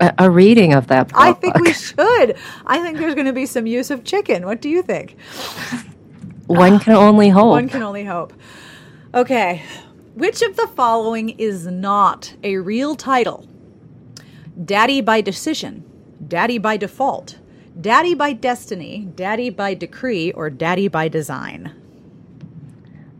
a, 0.00 0.14
a 0.18 0.30
reading 0.30 0.72
of 0.74 0.88
that 0.88 1.08
book. 1.08 1.20
I 1.20 1.32
think 1.34 1.54
we 1.60 1.72
should. 1.88 2.36
I 2.66 2.80
think 2.82 2.98
there's 2.98 3.14
going 3.14 3.26
to 3.26 3.32
be 3.32 3.46
some 3.46 3.66
use 3.66 3.90
of 3.92 4.02
chicken. 4.02 4.44
What 4.46 4.60
do 4.60 4.68
you 4.68 4.82
think? 4.82 5.16
one 6.52 6.78
can 6.78 6.94
only 6.94 7.28
hope. 7.28 7.50
One 7.50 7.68
can 7.68 7.82
only 7.82 8.04
hope. 8.04 8.32
Okay. 9.14 9.62
Which 10.14 10.42
of 10.42 10.56
the 10.56 10.66
following 10.66 11.30
is 11.30 11.66
not 11.66 12.34
a 12.42 12.58
real 12.58 12.94
title? 12.96 13.48
Daddy 14.62 15.00
by 15.00 15.20
decision, 15.22 15.84
Daddy 16.28 16.58
by 16.58 16.76
default, 16.76 17.38
Daddy 17.80 18.14
by 18.14 18.34
destiny, 18.34 19.08
Daddy 19.16 19.48
by 19.48 19.72
decree, 19.74 20.30
or 20.32 20.50
Daddy 20.50 20.88
by 20.88 21.08
design? 21.08 21.72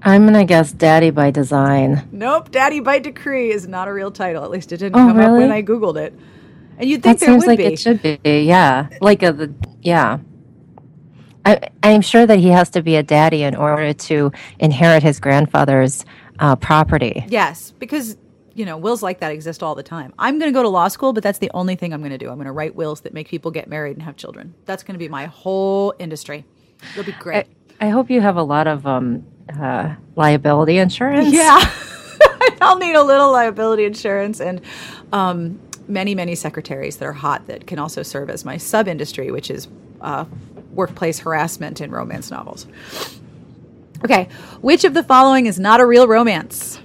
I'm 0.02 0.24
gonna 0.26 0.44
guess 0.44 0.72
Daddy 0.72 1.10
by 1.10 1.30
Design. 1.30 2.08
Nope, 2.10 2.50
Daddy 2.50 2.80
by 2.80 2.98
decree 2.98 3.52
is 3.52 3.68
not 3.68 3.86
a 3.88 3.92
real 3.92 4.10
title. 4.10 4.42
At 4.44 4.50
least 4.50 4.72
it 4.72 4.78
didn't 4.78 4.96
Oh, 5.00 5.06
come 5.06 5.20
up 5.20 5.30
when 5.32 5.52
I 5.52 5.62
googled 5.62 5.96
it. 5.96 6.12
And 6.76 6.90
you'd 6.90 7.02
think 7.02 7.20
That 7.20 7.26
there 7.26 7.34
seems 7.34 7.42
would 7.44 7.48
like 7.48 7.58
be. 7.58 7.64
it 7.66 7.78
should 7.78 8.02
be. 8.02 8.18
Yeah, 8.24 8.88
like 9.00 9.22
a 9.22 9.32
the 9.32 9.54
yeah. 9.80 10.18
I, 11.44 11.68
I'm 11.82 12.02
sure 12.02 12.26
that 12.26 12.38
he 12.38 12.48
has 12.48 12.70
to 12.70 12.82
be 12.82 12.96
a 12.96 13.02
daddy 13.02 13.42
in 13.42 13.54
order 13.54 13.92
to 13.92 14.32
inherit 14.58 15.02
his 15.02 15.20
grandfather's 15.20 16.04
uh, 16.38 16.56
property. 16.56 17.24
Yes, 17.28 17.72
because 17.78 18.16
you 18.54 18.64
know 18.64 18.76
wills 18.76 19.02
like 19.02 19.20
that 19.20 19.32
exist 19.32 19.62
all 19.62 19.74
the 19.74 19.82
time. 19.82 20.12
I'm 20.18 20.38
going 20.38 20.52
to 20.52 20.56
go 20.56 20.62
to 20.62 20.68
law 20.68 20.88
school, 20.88 21.12
but 21.12 21.22
that's 21.22 21.38
the 21.38 21.50
only 21.54 21.76
thing 21.76 21.92
I'm 21.92 22.00
going 22.00 22.12
to 22.12 22.18
do. 22.18 22.28
I'm 22.28 22.36
going 22.36 22.46
to 22.46 22.52
write 22.52 22.74
wills 22.74 23.00
that 23.02 23.14
make 23.14 23.28
people 23.28 23.50
get 23.50 23.68
married 23.68 23.96
and 23.96 24.02
have 24.02 24.16
children. 24.16 24.54
That's 24.66 24.82
going 24.82 24.94
to 24.94 24.98
be 24.98 25.08
my 25.08 25.26
whole 25.26 25.94
industry. 25.98 26.44
It'll 26.92 27.04
be 27.04 27.12
great. 27.12 27.46
I 27.80 27.88
hope 27.88 28.10
you 28.10 28.20
have 28.20 28.36
a 28.36 28.42
lot 28.42 28.66
of 28.66 28.86
um, 28.86 29.24
uh, 29.60 29.94
liability 30.16 30.78
insurance. 30.78 31.32
Yeah. 31.32 31.70
I'll 32.60 32.78
need 32.78 32.94
a 32.94 33.02
little 33.02 33.32
liability 33.32 33.84
insurance 33.84 34.40
and 34.40 34.60
um, 35.12 35.60
many, 35.88 36.14
many 36.14 36.34
secretaries 36.34 36.96
that 36.98 37.06
are 37.06 37.12
hot 37.12 37.46
that 37.46 37.66
can 37.66 37.78
also 37.78 38.02
serve 38.02 38.30
as 38.30 38.44
my 38.44 38.56
sub 38.56 38.88
industry, 38.88 39.30
which 39.30 39.50
is 39.50 39.68
uh, 40.00 40.24
workplace 40.72 41.20
harassment 41.20 41.80
in 41.80 41.90
romance 41.90 42.30
novels. 42.30 42.66
Okay, 44.04 44.28
which 44.60 44.84
of 44.84 44.94
the 44.94 45.04
following 45.04 45.46
is 45.46 45.60
not 45.60 45.80
a 45.80 45.86
real 45.86 46.08
romance? 46.08 46.80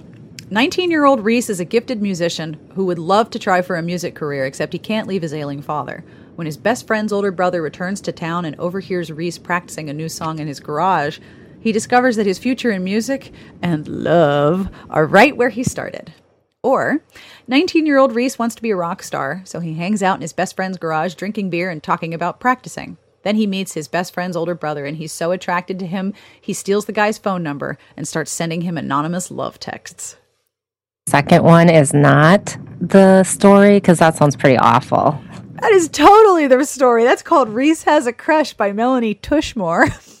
19 0.50 0.90
year 0.90 1.04
old 1.04 1.24
Reese 1.24 1.50
is 1.50 1.60
a 1.60 1.64
gifted 1.64 2.00
musician 2.00 2.58
who 2.74 2.86
would 2.86 2.98
love 2.98 3.28
to 3.30 3.38
try 3.38 3.60
for 3.60 3.76
a 3.76 3.82
music 3.82 4.14
career, 4.14 4.46
except 4.46 4.72
he 4.72 4.78
can't 4.78 5.06
leave 5.06 5.22
his 5.22 5.34
ailing 5.34 5.60
father. 5.60 6.04
When 6.36 6.46
his 6.46 6.56
best 6.56 6.86
friend's 6.86 7.12
older 7.12 7.32
brother 7.32 7.60
returns 7.60 8.00
to 8.02 8.12
town 8.12 8.44
and 8.44 8.54
overhears 8.56 9.10
Reese 9.10 9.38
practicing 9.38 9.90
a 9.90 9.92
new 9.92 10.08
song 10.08 10.38
in 10.38 10.46
his 10.46 10.60
garage, 10.60 11.18
he 11.60 11.72
discovers 11.72 12.16
that 12.16 12.26
his 12.26 12.38
future 12.38 12.70
in 12.70 12.84
music 12.84 13.32
and 13.60 13.88
love 13.88 14.70
are 14.88 15.04
right 15.04 15.36
where 15.36 15.48
he 15.50 15.64
started. 15.64 16.14
Or, 16.62 17.02
19 17.46 17.84
year 17.86 17.98
old 17.98 18.14
Reese 18.14 18.38
wants 18.38 18.54
to 18.54 18.62
be 18.62 18.70
a 18.70 18.76
rock 18.76 19.02
star, 19.02 19.42
so 19.44 19.60
he 19.60 19.74
hangs 19.74 20.02
out 20.02 20.16
in 20.16 20.22
his 20.22 20.32
best 20.32 20.56
friend's 20.56 20.78
garage 20.78 21.14
drinking 21.14 21.50
beer 21.50 21.70
and 21.70 21.82
talking 21.82 22.14
about 22.14 22.40
practicing. 22.40 22.96
Then 23.22 23.36
he 23.36 23.46
meets 23.46 23.74
his 23.74 23.88
best 23.88 24.14
friend's 24.14 24.36
older 24.36 24.54
brother, 24.54 24.84
and 24.84 24.96
he's 24.96 25.12
so 25.12 25.32
attracted 25.32 25.78
to 25.78 25.86
him, 25.86 26.14
he 26.40 26.52
steals 26.52 26.86
the 26.86 26.92
guy's 26.92 27.18
phone 27.18 27.42
number 27.42 27.78
and 27.96 28.06
starts 28.06 28.30
sending 28.30 28.62
him 28.62 28.78
anonymous 28.78 29.30
love 29.30 29.58
texts. 29.58 30.16
Second 31.08 31.42
one 31.42 31.70
is 31.70 31.94
not 31.94 32.56
the 32.80 33.24
story 33.24 33.76
because 33.76 33.98
that 33.98 34.16
sounds 34.16 34.36
pretty 34.36 34.58
awful. 34.58 35.20
That 35.60 35.72
is 35.72 35.88
totally 35.88 36.46
the 36.46 36.64
story. 36.64 37.04
That's 37.04 37.22
called 37.22 37.48
Reese 37.48 37.82
Has 37.84 38.06
a 38.06 38.12
Crush 38.12 38.52
by 38.54 38.72
Melanie 38.72 39.14
Tushmore. 39.14 39.90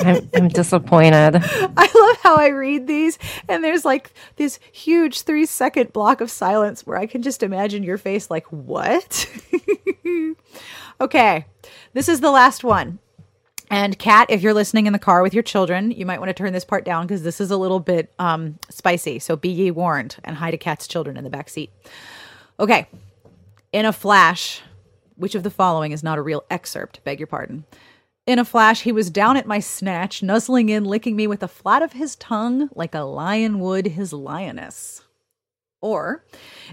I'm, 0.00 0.28
I'm 0.34 0.48
disappointed. 0.48 1.36
I 1.76 1.90
love 1.94 2.16
how 2.22 2.36
I 2.36 2.48
read 2.48 2.86
these, 2.86 3.18
and 3.48 3.64
there's 3.64 3.84
like 3.84 4.12
this 4.36 4.58
huge 4.72 5.22
three 5.22 5.46
second 5.46 5.92
block 5.92 6.20
of 6.20 6.30
silence 6.30 6.86
where 6.86 6.98
I 6.98 7.06
can 7.06 7.22
just 7.22 7.42
imagine 7.42 7.82
your 7.82 7.98
face, 7.98 8.30
like, 8.30 8.46
what? 8.46 9.28
okay, 11.00 11.46
this 11.92 12.08
is 12.08 12.20
the 12.20 12.30
last 12.30 12.64
one. 12.64 12.98
And 13.70 13.98
Kat, 13.98 14.30
if 14.30 14.40
you're 14.40 14.54
listening 14.54 14.86
in 14.86 14.94
the 14.94 14.98
car 14.98 15.22
with 15.22 15.34
your 15.34 15.42
children, 15.42 15.90
you 15.90 16.06
might 16.06 16.20
want 16.20 16.30
to 16.30 16.34
turn 16.34 16.52
this 16.52 16.64
part 16.64 16.84
down 16.84 17.06
because 17.06 17.22
this 17.22 17.40
is 17.40 17.50
a 17.50 17.56
little 17.56 17.80
bit 17.80 18.12
um, 18.18 18.58
spicy. 18.70 19.18
So 19.18 19.36
be 19.36 19.50
ye 19.50 19.70
warned, 19.70 20.16
and 20.24 20.36
hide 20.36 20.54
a 20.54 20.58
cat's 20.58 20.88
children 20.88 21.16
in 21.16 21.24
the 21.24 21.30
back 21.30 21.50
seat. 21.50 21.70
Okay, 22.58 22.88
in 23.72 23.84
a 23.84 23.92
flash, 23.92 24.62
which 25.16 25.34
of 25.34 25.42
the 25.42 25.50
following 25.50 25.92
is 25.92 26.02
not 26.02 26.18
a 26.18 26.22
real 26.22 26.44
excerpt? 26.50 27.04
Beg 27.04 27.20
your 27.20 27.26
pardon. 27.26 27.64
In 28.26 28.38
a 28.38 28.44
flash, 28.44 28.82
he 28.82 28.92
was 28.92 29.10
down 29.10 29.36
at 29.36 29.46
my 29.46 29.58
snatch, 29.58 30.22
nuzzling 30.22 30.68
in, 30.68 30.84
licking 30.84 31.16
me 31.16 31.26
with 31.26 31.40
the 31.40 31.48
flat 31.48 31.82
of 31.82 31.94
his 31.94 32.16
tongue 32.16 32.68
like 32.74 32.94
a 32.94 33.00
lion 33.00 33.58
would 33.60 33.86
his 33.86 34.12
lioness. 34.12 35.02
Or, 35.80 36.24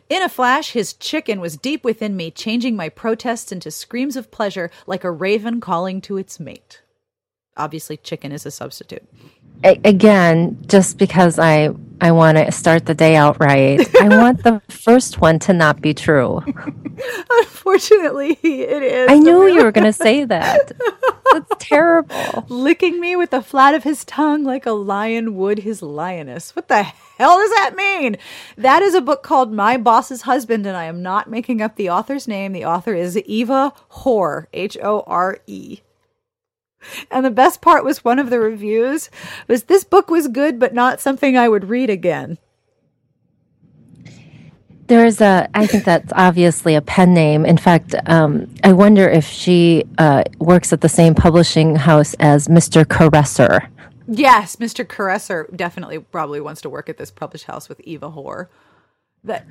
in 0.10 0.24
a 0.24 0.30
flash, 0.30 0.72
his 0.72 0.94
chicken 0.94 1.40
was 1.40 1.58
deep 1.58 1.84
within 1.84 2.16
me, 2.16 2.32
changing 2.32 2.76
my 2.76 2.90
protests 2.90 3.52
into 3.52 3.70
screams 3.70 4.16
of 4.16 4.32
pleasure 4.32 4.72
like 4.88 5.04
a 5.04 5.12
raven 5.12 5.62
calling 5.62 6.02
to 6.02 6.18
its 6.18 6.40
mate. 6.40 6.82
Obviously, 7.56 7.98
chicken 7.98 8.32
is 8.32 8.46
a 8.46 8.52
substitute. 8.52 9.08
Again, 9.64 10.58
just 10.68 10.98
because 10.98 11.40
I 11.40 11.70
I 12.02 12.12
want 12.12 12.38
to 12.38 12.52
start 12.52 12.86
the 12.86 12.94
day 12.94 13.16
out 13.16 13.40
right, 13.40 13.80
I 14.02 14.10
want 14.10 14.44
the 14.44 14.62
first 14.70 15.22
one 15.22 15.40
to 15.40 15.54
not 15.54 15.82
be 15.82 15.94
true. 15.94 16.44
Unfortunately, 17.30 18.38
it 18.44 18.84
is. 18.84 19.10
I 19.10 19.18
knew 19.18 19.48
you 19.48 19.64
were 19.64 19.72
going 19.72 19.86
to 19.92 19.94
say 19.94 20.26
that. 20.26 20.72
That's 21.32 21.52
terrible. 21.60 22.46
licking 22.50 23.00
me 23.00 23.16
with 23.16 23.32
the 23.32 23.42
flat 23.42 23.74
of 23.74 23.84
his 23.84 24.06
tongue 24.06 24.44
like 24.44 24.66
a 24.66 24.72
lion 24.72 25.36
would 25.36 25.60
his 25.60 25.82
lioness. 25.82 26.56
What 26.56 26.68
the 26.68 26.84
hell 26.84 27.38
does 27.38 27.50
that 27.52 27.74
mean? 27.76 28.18
That 28.58 28.82
is 28.82 28.94
a 28.94 29.02
book 29.02 29.24
called 29.24 29.52
My 29.52 29.78
Boss's 29.78 30.24
Husband, 30.24 30.66
and 30.66 30.78
I 30.78 30.86
am 30.86 31.02
not 31.02 31.30
making 31.30 31.62
up 31.62 31.76
the 31.76 31.90
author's 31.90 32.28
name. 32.28 32.54
The 32.54 32.66
author 32.66 32.94
is 32.94 33.18
Eva 33.18 33.74
Hore, 33.90 34.48
H 34.54 34.78
O 34.82 35.04
R 35.08 35.40
E. 35.48 35.80
And 37.12 37.26
the 37.26 37.32
best 37.32 37.62
part 37.62 37.84
was 37.84 38.04
one 38.04 38.20
of 38.20 38.30
the 38.30 38.40
reviews 38.40 39.10
was 39.48 39.64
this 39.64 39.84
book 39.84 40.10
was 40.10 40.28
good, 40.28 40.60
but 40.60 40.74
not 40.74 41.02
something 41.02 41.38
I 41.38 41.50
would 41.50 41.70
read 41.70 41.90
again. 41.90 42.38
There's 44.88 45.20
a, 45.20 45.50
I 45.56 45.66
think 45.66 45.84
that's 45.84 46.14
obviously 46.16 46.76
a 46.76 46.82
pen 46.82 47.14
name. 47.14 47.44
In 47.44 47.58
fact, 47.58 47.96
um, 48.06 48.54
I 48.64 48.72
wonder 48.74 49.10
if 49.10 49.26
she 49.26 49.84
uh, 49.98 50.24
works 50.38 50.72
at 50.74 50.82
the 50.82 50.90
same 50.90 51.16
publishing 51.16 51.76
house 51.76 52.14
as 52.20 52.48
Mr. 52.48 52.86
Caresser. 52.86 53.68
Yes, 54.08 54.58
Mr. 54.58 54.86
Caresser 54.86 55.56
definitely 55.56 55.98
probably 56.00 56.40
wants 56.40 56.62
to 56.62 56.70
work 56.70 56.88
at 56.90 56.98
this 56.98 57.10
published 57.10 57.46
house 57.46 57.68
with 57.68 57.80
Eva 57.82 58.12
Hore. 58.12 58.52
That, 59.24 59.48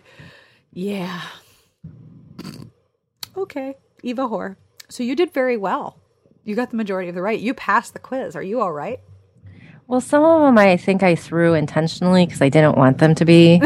yeah. 0.73 1.23
Okay, 3.37 3.77
Eva 4.05 4.29
Hore. 4.29 4.57
So 4.89 5.03
you 5.03 5.17
did 5.17 5.33
very 5.33 5.57
well. 5.57 5.99
You 6.45 6.55
got 6.55 6.71
the 6.71 6.77
majority 6.77 7.09
of 7.09 7.15
the 7.15 7.23
right. 7.23 7.41
You 7.41 7.55
passed 7.55 7.95
the 7.95 7.99
quiz. 7.99 8.37
Are 8.37 8.43
you 8.43 8.61
all 8.61 8.73
right? 8.73 9.01
Well, 9.87 10.01
some 10.01 10.23
of 10.23 10.43
them 10.43 10.59
I 10.59 10.77
think 10.77 11.03
I 11.03 11.15
threw 11.15 11.55
intentionally 11.55 12.27
because 12.27 12.43
I 12.43 12.49
didn't 12.51 12.77
want 12.77 12.99
them 12.99 13.15
to 13.15 13.25
be. 13.25 13.63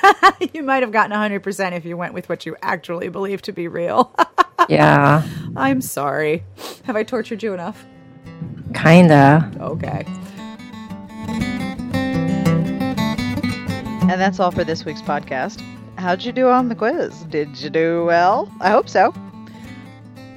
you 0.52 0.62
might 0.62 0.82
have 0.82 0.92
gotten 0.92 1.16
100% 1.16 1.72
if 1.72 1.84
you 1.84 1.96
went 1.96 2.14
with 2.14 2.28
what 2.28 2.46
you 2.46 2.56
actually 2.62 3.08
believe 3.08 3.42
to 3.42 3.52
be 3.52 3.68
real. 3.68 4.14
yeah, 4.68 5.26
I'm 5.56 5.80
sorry. 5.80 6.44
Have 6.84 6.96
I 6.96 7.02
tortured 7.02 7.42
you 7.42 7.52
enough? 7.52 7.84
kinda. 8.74 9.50
Okay. 9.60 10.04
And 14.08 14.20
that's 14.20 14.40
all 14.40 14.50
for 14.50 14.64
this 14.64 14.84
week's 14.84 15.02
podcast. 15.02 15.62
How'd 15.96 16.22
you 16.22 16.32
do 16.32 16.48
on 16.48 16.68
the 16.68 16.74
quiz? 16.74 17.24
Did 17.24 17.60
you 17.60 17.70
do 17.70 18.04
well? 18.04 18.52
I 18.60 18.70
hope 18.70 18.88
so. 18.88 19.12